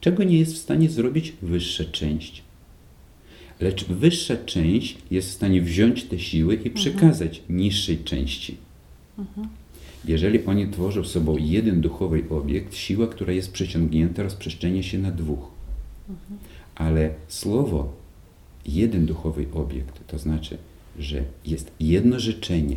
czego 0.00 0.24
nie 0.24 0.38
jest 0.38 0.54
w 0.54 0.58
stanie 0.58 0.90
zrobić 0.90 1.32
wyższa 1.42 1.84
część. 1.84 2.42
Lecz 3.60 3.84
wyższa 3.84 4.36
część 4.36 4.98
jest 5.10 5.28
w 5.28 5.32
stanie 5.32 5.62
wziąć 5.62 6.04
te 6.04 6.18
siły 6.18 6.54
i 6.54 6.70
przekazać 6.70 7.42
niższej 7.48 7.98
części. 7.98 8.56
Jeżeli 10.04 10.44
oni 10.44 10.68
tworzą 10.68 11.04
sobą 11.04 11.36
jeden 11.36 11.80
duchowy 11.80 12.24
obiekt, 12.30 12.74
siła, 12.74 13.06
która 13.06 13.32
jest 13.32 13.52
przyciągnięta, 13.52 14.22
rozprzestrzenia 14.22 14.82
się 14.82 14.98
na 14.98 15.10
dwóch. 15.10 15.50
Ale 16.80 17.10
słowo 17.28 17.92
jeden 18.66 19.06
duchowy 19.06 19.46
obiekt, 19.52 20.06
to 20.06 20.18
znaczy, 20.18 20.58
że 20.98 21.24
jest 21.46 21.72
jedno 21.80 22.20
życzenie, 22.20 22.76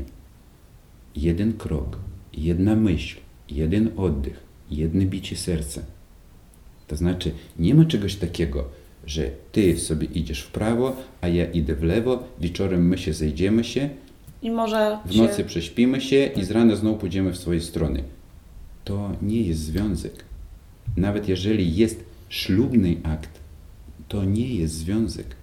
jeden 1.16 1.54
krok, 1.54 2.00
jedna 2.34 2.76
myśl, 2.76 3.18
jeden 3.50 3.92
oddech, 3.98 4.44
jedno 4.72 5.06
bicie 5.06 5.36
serca. 5.36 5.82
To 6.88 6.96
znaczy, 6.96 7.32
nie 7.60 7.76
ma 7.76 7.86
czegoś 7.86 8.16
takiego, 8.16 8.66
że 9.06 9.32
ty 9.52 9.80
sobie 9.80 10.08
idziesz 10.08 10.42
w 10.42 10.52
prawo, 10.52 10.96
a 11.22 11.28
ja 11.28 11.46
idę 11.46 11.76
w 11.76 11.84
lewo, 11.84 12.24
wieczorem 12.39 12.88
my 12.88 12.98
się 12.98 13.13
zejdziemy 13.13 13.63
się, 13.63 13.89
I 14.42 14.52
może 14.52 15.00
w 15.06 15.13
się... 15.13 15.22
nocy 15.22 15.44
prześpimy 15.44 16.02
się 16.02 16.26
i 16.26 16.44
z 16.44 16.52
rana 16.52 16.76
znowu 16.76 16.98
pójdziemy 16.98 17.32
w 17.32 17.38
swoje 17.38 17.62
strony. 17.62 18.04
To 18.84 19.12
nie 19.22 19.42
jest 19.42 19.60
związek. 19.60 20.26
Nawet 20.98 21.28
jeżeli 21.28 21.76
jest 21.76 22.04
ślubny 22.30 22.96
akt, 23.04 23.42
to 24.13 24.26
nie 24.26 24.47
jest 24.56 24.73
związek. 24.76 25.36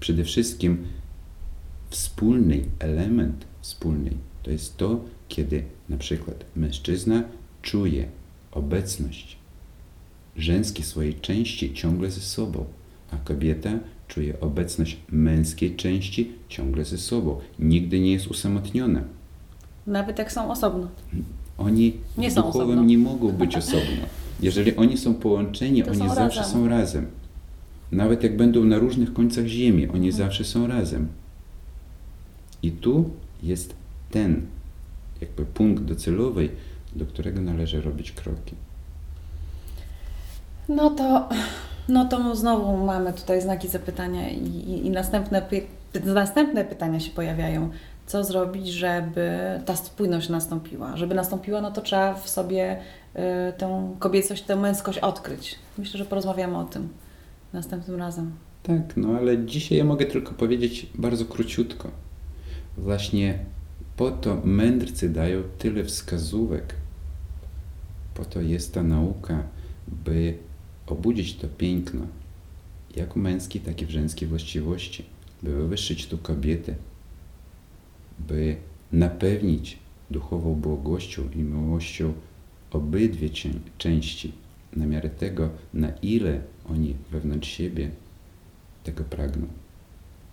Przede 0.00 0.24
wszystkim 0.24 0.84
wspólny 1.90 2.60
element 2.78 3.44
wspólny 3.60 4.10
to 4.42 4.50
jest 4.50 4.76
to, 4.76 5.00
kiedy 5.28 5.64
na 5.88 5.96
przykład 5.96 6.44
mężczyzna 6.56 7.22
czuje 7.62 8.08
obecność 8.52 9.36
żeńskiej 10.36 10.84
swojej 10.84 11.14
części 11.14 11.74
ciągle 11.74 12.10
ze 12.10 12.20
sobą, 12.20 12.64
a 13.10 13.16
kobieta 13.16 13.70
czuje 14.08 14.40
obecność 14.40 14.96
męskiej 15.12 15.76
części 15.76 16.32
ciągle 16.48 16.84
ze 16.84 16.98
sobą. 16.98 17.40
Nigdy 17.58 18.00
nie 18.00 18.12
jest 18.12 18.26
usamotniona. 18.26 19.02
Nawet 19.86 20.18
jak 20.18 20.32
są 20.32 20.50
osobno. 20.50 20.88
Oni 21.58 21.96
Nie 22.18 22.30
są 22.30 22.42
duchowym 22.42 22.66
osobno. 22.68 22.84
nie 22.84 22.98
mogą 22.98 23.32
być 23.32 23.56
osobno. 23.56 24.06
Jeżeli 24.42 24.76
oni 24.76 24.98
są 24.98 25.14
połączeni, 25.14 25.82
To 25.82 25.90
oni 25.90 25.98
są 25.98 26.14
zawsze 26.14 26.40
razem. 26.40 26.52
są 26.52 26.68
razem. 26.68 27.06
Nawet 27.92 28.22
jak 28.22 28.36
będą 28.36 28.64
na 28.64 28.78
różnych 28.78 29.12
końcach 29.12 29.46
ziemi, 29.46 29.82
oni 29.88 30.08
Mhm. 30.08 30.12
zawsze 30.12 30.44
są 30.44 30.66
razem. 30.66 31.08
I 32.62 32.70
tu 32.72 33.10
jest 33.42 33.74
ten 34.10 34.46
jakby 35.20 35.44
punkt 35.44 35.82
docelowy, 35.82 36.48
do 36.96 37.06
którego 37.06 37.40
należy 37.40 37.80
robić 37.80 38.12
kroki. 38.12 38.54
No 40.68 40.90
to, 40.90 41.28
no 41.88 42.04
to 42.04 42.36
znowu 42.36 42.76
mamy 42.86 43.12
tutaj 43.12 43.42
znaki 43.42 43.68
zapytania 43.68 44.30
i, 44.30 44.44
i, 44.46 44.86
i 44.86 44.90
następne, 44.90 45.42
py- 45.42 46.04
następne 46.14 46.64
pytania 46.64 47.00
się 47.00 47.10
pojawiają. 47.10 47.70
Co 48.06 48.24
zrobić, 48.24 48.68
żeby 48.68 49.30
ta 49.66 49.76
spójność 49.76 50.28
nastąpiła. 50.28 50.96
Żeby 50.96 51.14
nastąpiła, 51.14 51.60
no 51.60 51.70
to 51.70 51.80
trzeba 51.80 52.14
w 52.14 52.28
sobie 52.28 52.78
y, 53.16 53.18
tę 53.58 53.94
kobiecość, 53.98 54.42
tę 54.42 54.56
męskość 54.56 54.98
odkryć. 54.98 55.58
Myślę, 55.78 55.98
że 55.98 56.04
porozmawiamy 56.04 56.58
o 56.58 56.64
tym 56.64 56.88
następnym 57.52 57.96
razem. 57.96 58.32
Tak, 58.62 58.96
no 58.96 59.08
ale 59.18 59.46
dzisiaj 59.46 59.78
ja 59.78 59.84
mogę 59.84 60.06
tylko 60.06 60.34
powiedzieć 60.34 60.86
bardzo 60.94 61.24
króciutko. 61.24 61.90
Właśnie 62.78 63.38
po 63.96 64.10
to 64.10 64.40
mędrcy 64.44 65.08
dają 65.08 65.42
tyle 65.58 65.84
wskazówek. 65.84 66.74
Po 68.14 68.24
to 68.24 68.40
jest 68.40 68.74
ta 68.74 68.82
nauka, 68.82 69.42
by 69.88 70.38
obudzić 70.86 71.36
to 71.36 71.48
piękno, 71.48 72.06
jak 72.96 73.16
męskie, 73.16 73.60
tak 73.60 73.82
i 73.82 73.86
w 73.86 73.90
żeńskiej 73.90 74.28
właściwości, 74.28 75.04
by 75.42 75.54
wywyższyć 75.54 76.06
tu 76.06 76.18
kobietę, 76.18 76.74
by 78.28 78.56
napewnić 78.92 79.78
duchową 80.10 80.54
błogością 80.54 81.22
i 81.34 81.38
miłością 81.38 82.12
obydwie 82.70 83.28
części, 83.78 84.32
na 84.76 84.86
miarę 84.86 85.10
tego, 85.10 85.48
na 85.74 85.88
ile 86.02 86.40
oni 86.70 86.94
wewnątrz 87.10 87.48
siebie 87.48 87.90
tego 88.84 89.04
pragną. 89.04 89.46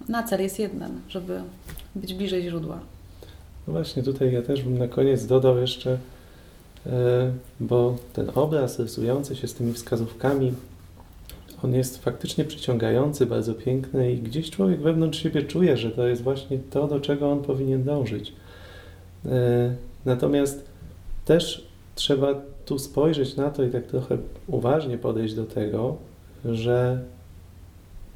Na 0.09 0.23
cel 0.23 0.41
jest 0.41 0.59
jeden, 0.59 1.01
żeby 1.09 1.41
być 1.95 2.13
bliżej 2.13 2.43
źródła. 2.43 2.79
No 3.67 3.73
właśnie, 3.73 4.03
tutaj 4.03 4.33
ja 4.33 4.41
też 4.41 4.63
bym 4.63 4.77
na 4.77 4.87
koniec 4.87 5.25
dodał 5.25 5.57
jeszcze, 5.57 5.97
e, 6.85 7.31
bo 7.59 7.97
ten 8.13 8.31
obraz 8.35 8.79
rysujący 8.79 9.35
się 9.35 9.47
z 9.47 9.53
tymi 9.53 9.73
wskazówkami, 9.73 10.53
on 11.63 11.73
jest 11.73 12.03
faktycznie 12.03 12.45
przyciągający, 12.45 13.25
bardzo 13.25 13.53
piękny 13.53 14.11
i 14.13 14.17
gdzieś 14.17 14.49
człowiek 14.49 14.81
wewnątrz 14.81 15.23
siebie 15.23 15.43
czuje, 15.43 15.77
że 15.77 15.91
to 15.91 16.07
jest 16.07 16.21
właśnie 16.21 16.59
to, 16.59 16.87
do 16.87 16.99
czego 16.99 17.31
on 17.31 17.41
powinien 17.41 17.83
dążyć. 17.83 18.33
E, 19.25 19.75
natomiast 20.05 20.65
też 21.25 21.67
trzeba 21.95 22.41
tu 22.65 22.79
spojrzeć 22.79 23.35
na 23.35 23.49
to 23.49 23.63
i 23.63 23.69
tak 23.69 23.85
trochę 23.85 24.17
uważnie 24.47 24.97
podejść 24.97 25.33
do 25.33 25.45
tego, 25.45 25.97
że 26.45 27.03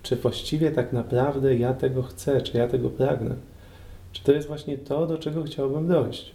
czy 0.03 0.15
właściwie 0.15 0.71
tak 0.71 0.93
naprawdę 0.93 1.56
ja 1.56 1.73
tego 1.73 2.03
chcę, 2.03 2.41
czy 2.41 2.58
ja 2.58 2.67
tego 2.67 2.89
pragnę. 2.89 3.36
Czy 4.12 4.23
to 4.23 4.32
jest 4.32 4.47
właśnie 4.47 4.77
to, 4.77 5.08
do 5.08 5.17
czego 5.17 5.43
chciałbym 5.43 5.88
dojść? 5.88 6.32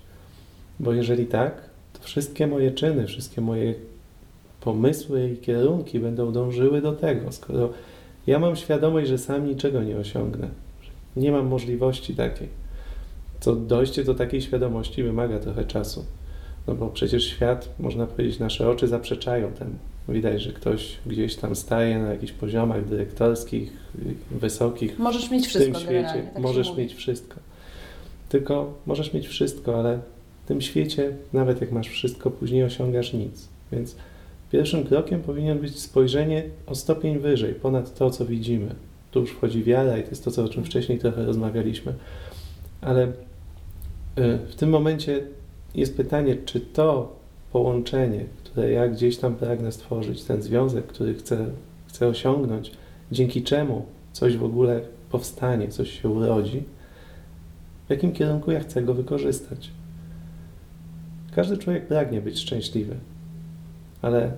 Bo 0.80 0.92
jeżeli 0.92 1.26
tak, 1.26 1.70
to 1.92 2.02
wszystkie 2.02 2.46
moje 2.46 2.70
czyny, 2.70 3.06
wszystkie 3.06 3.40
moje 3.40 3.74
pomysły 4.60 5.30
i 5.30 5.36
kierunki 5.36 6.00
będą 6.00 6.32
dążyły 6.32 6.82
do 6.82 6.92
tego. 6.92 7.32
Skoro 7.32 7.70
ja 8.26 8.38
mam 8.38 8.56
świadomość, 8.56 9.08
że 9.08 9.18
sam 9.18 9.46
niczego 9.46 9.82
nie 9.82 9.96
osiągnę, 9.96 10.48
nie 11.16 11.32
mam 11.32 11.46
możliwości 11.46 12.14
takiej, 12.14 12.48
to 13.40 13.56
dojście 13.56 14.04
do 14.04 14.14
takiej 14.14 14.42
świadomości 14.42 15.02
wymaga 15.02 15.38
trochę 15.38 15.64
czasu. 15.64 16.04
No 16.66 16.74
bo 16.74 16.88
przecież 16.88 17.24
świat, 17.24 17.68
można 17.78 18.06
powiedzieć, 18.06 18.38
nasze 18.38 18.70
oczy 18.70 18.88
zaprzeczają 18.88 19.52
temu. 19.52 19.74
Widać, 20.08 20.42
że 20.42 20.52
ktoś 20.52 20.98
gdzieś 21.06 21.36
tam 21.36 21.56
staje 21.56 21.98
na 21.98 22.12
jakichś 22.12 22.32
poziomach 22.32 22.88
dyrektorskich, 22.88 23.72
wysokich. 24.30 24.98
Możesz 24.98 25.30
mieć 25.30 25.46
wszystko 25.46 25.70
w 25.70 25.74
tym 25.74 25.82
świecie. 25.82 26.30
Tak 26.34 26.42
możesz 26.42 26.76
mieć 26.76 26.94
wszystko. 26.94 27.36
Tylko 28.28 28.74
możesz 28.86 29.12
mieć 29.12 29.28
wszystko, 29.28 29.78
ale 29.78 29.98
w 30.44 30.48
tym 30.48 30.60
świecie, 30.60 31.16
nawet 31.32 31.60
jak 31.60 31.72
masz 31.72 31.88
wszystko, 31.88 32.30
później 32.30 32.64
osiągasz 32.64 33.12
nic. 33.12 33.48
Więc 33.72 33.96
pierwszym 34.50 34.84
krokiem 34.84 35.22
powinien 35.22 35.58
być 35.58 35.78
spojrzenie 35.78 36.42
o 36.66 36.74
stopień 36.74 37.18
wyżej, 37.18 37.54
ponad 37.54 37.94
to, 37.94 38.10
co 38.10 38.26
widzimy. 38.26 38.74
Tu 39.10 39.20
już 39.20 39.30
wchodzi 39.30 39.64
wiara 39.64 39.98
i 39.98 40.02
to 40.02 40.10
jest 40.10 40.24
to, 40.24 40.44
o 40.44 40.48
czym 40.48 40.64
wcześniej 40.64 40.98
trochę 40.98 41.24
rozmawialiśmy. 41.24 41.94
Ale 42.80 43.06
y, 43.06 43.12
w 44.48 44.54
tym 44.56 44.70
momencie 44.70 45.22
jest 45.74 45.96
pytanie, 45.96 46.36
czy 46.44 46.60
to 46.60 47.16
połączenie, 47.52 48.24
które 48.44 48.72
ja 48.72 48.88
gdzieś 48.88 49.16
tam 49.16 49.34
pragnę 49.34 49.72
stworzyć, 49.72 50.24
ten 50.24 50.42
związek, 50.42 50.86
który 50.86 51.14
chcę, 51.14 51.46
chcę 51.86 52.08
osiągnąć, 52.08 52.72
dzięki 53.12 53.42
czemu 53.42 53.86
coś 54.12 54.36
w 54.36 54.44
ogóle 54.44 54.80
powstanie, 55.10 55.68
coś 55.68 56.02
się 56.02 56.08
urodzi, 56.08 56.62
w 57.86 57.90
jakim 57.90 58.12
kierunku 58.12 58.50
ja 58.50 58.60
chcę 58.60 58.82
go 58.82 58.94
wykorzystać. 58.94 59.70
Każdy 61.34 61.58
człowiek 61.58 61.86
pragnie 61.86 62.20
być 62.20 62.38
szczęśliwy, 62.38 62.96
ale 64.02 64.32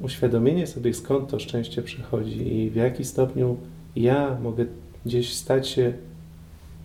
uświadomienie 0.00 0.66
sobie, 0.66 0.94
skąd 0.94 1.30
to 1.30 1.38
szczęście 1.38 1.82
przychodzi 1.82 2.54
i 2.54 2.70
w 2.70 2.76
jaki 2.76 3.04
stopniu 3.04 3.56
ja 3.96 4.38
mogę 4.42 4.66
gdzieś 5.06 5.34
stać 5.34 5.68
się 5.68 5.92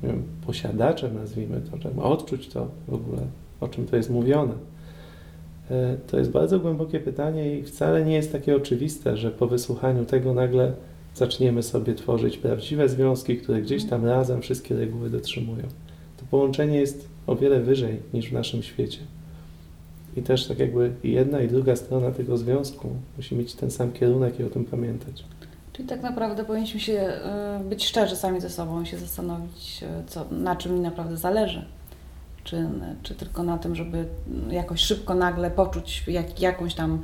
wiem, 0.04 0.24
posiadaczem, 0.46 1.16
nazwijmy 1.16 1.62
to, 1.72 1.78
żeby 1.78 2.02
odczuć 2.02 2.48
to 2.48 2.68
w 2.88 2.94
ogóle, 2.94 3.22
o 3.60 3.68
czym 3.68 3.86
to 3.86 3.96
jest 3.96 4.10
mówione. 4.10 4.54
E, 5.72 5.98
to 6.08 6.20
jest 6.20 6.32
bardzo 6.32 6.60
głębokie 6.60 7.00
pytanie 7.00 7.60
i 7.60 7.64
wcale 7.64 8.06
nie 8.06 8.14
jest 8.14 8.32
takie 8.32 8.56
oczywiste, 8.56 9.18
że 9.18 9.32
po 9.32 9.48
wysłuchaniu 9.48 10.06
tego 10.06 10.34
nagle 10.34 10.74
zaczniemy 11.16 11.64
sobie 11.64 11.96
tworzyć 11.96 12.38
prawdziwe 12.38 12.90
związki, 12.90 13.38
które 13.38 13.62
gdzieś 13.62 13.86
tam 13.86 14.06
razem 14.06 14.42
wszystkie 14.42 14.76
reguły 14.76 15.10
dotrzymują 15.10 15.64
to 16.22 16.28
połączenie 16.32 16.80
jest 16.80 17.10
o 17.28 17.36
wiele 17.36 17.60
wyżej 17.60 18.00
niż 18.14 18.30
w 18.30 18.34
naszym 18.34 18.64
świecie. 18.64 19.00
I 20.16 20.22
też 20.22 20.48
tak 20.48 20.60
jakby 20.60 20.94
jedna 21.04 21.42
i 21.42 21.48
druga 21.48 21.76
strona 21.76 22.12
tego 22.12 22.38
związku 22.38 22.90
musi 23.18 23.36
mieć 23.36 23.54
ten 23.54 23.72
sam 23.72 23.92
kierunek 23.92 24.40
i 24.40 24.44
o 24.44 24.50
tym 24.50 24.66
pamiętać. 24.66 25.24
Czyli 25.74 25.88
tak 25.88 26.02
naprawdę 26.02 26.46
powinniśmy 26.46 26.80
się 26.80 26.94
e, 26.94 27.62
być 27.70 27.88
szczerzy 27.88 28.16
sami 28.16 28.42
ze 28.42 28.50
sobą 28.50 28.82
i 28.82 28.86
się 28.86 28.98
zastanowić, 28.98 29.84
e, 29.84 30.04
co, 30.08 30.26
na 30.32 30.56
czym 30.56 30.74
mi 30.74 30.80
naprawdę 30.80 31.18
zależy. 31.18 31.66
Czy, 32.44 32.70
czy 33.04 33.16
tylko 33.16 33.44
na 33.44 33.58
tym, 33.58 33.76
żeby 33.76 34.06
jakoś 34.50 34.80
szybko, 34.80 35.16
nagle 35.16 35.52
poczuć 35.52 36.04
jak, 36.08 36.42
jakąś 36.42 36.74
tam, 36.74 37.02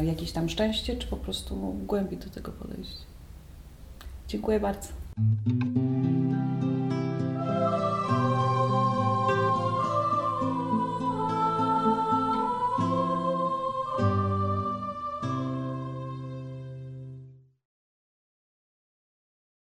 y, 0.00 0.04
jakieś 0.04 0.32
tam 0.32 0.48
szczęście, 0.48 0.96
czy 0.96 1.08
po 1.08 1.16
prostu 1.16 1.74
głębiej 1.86 2.18
do 2.18 2.30
tego 2.30 2.52
podejść. 2.52 2.96
Dziękuję 4.28 4.60
bardzo. 4.60 4.88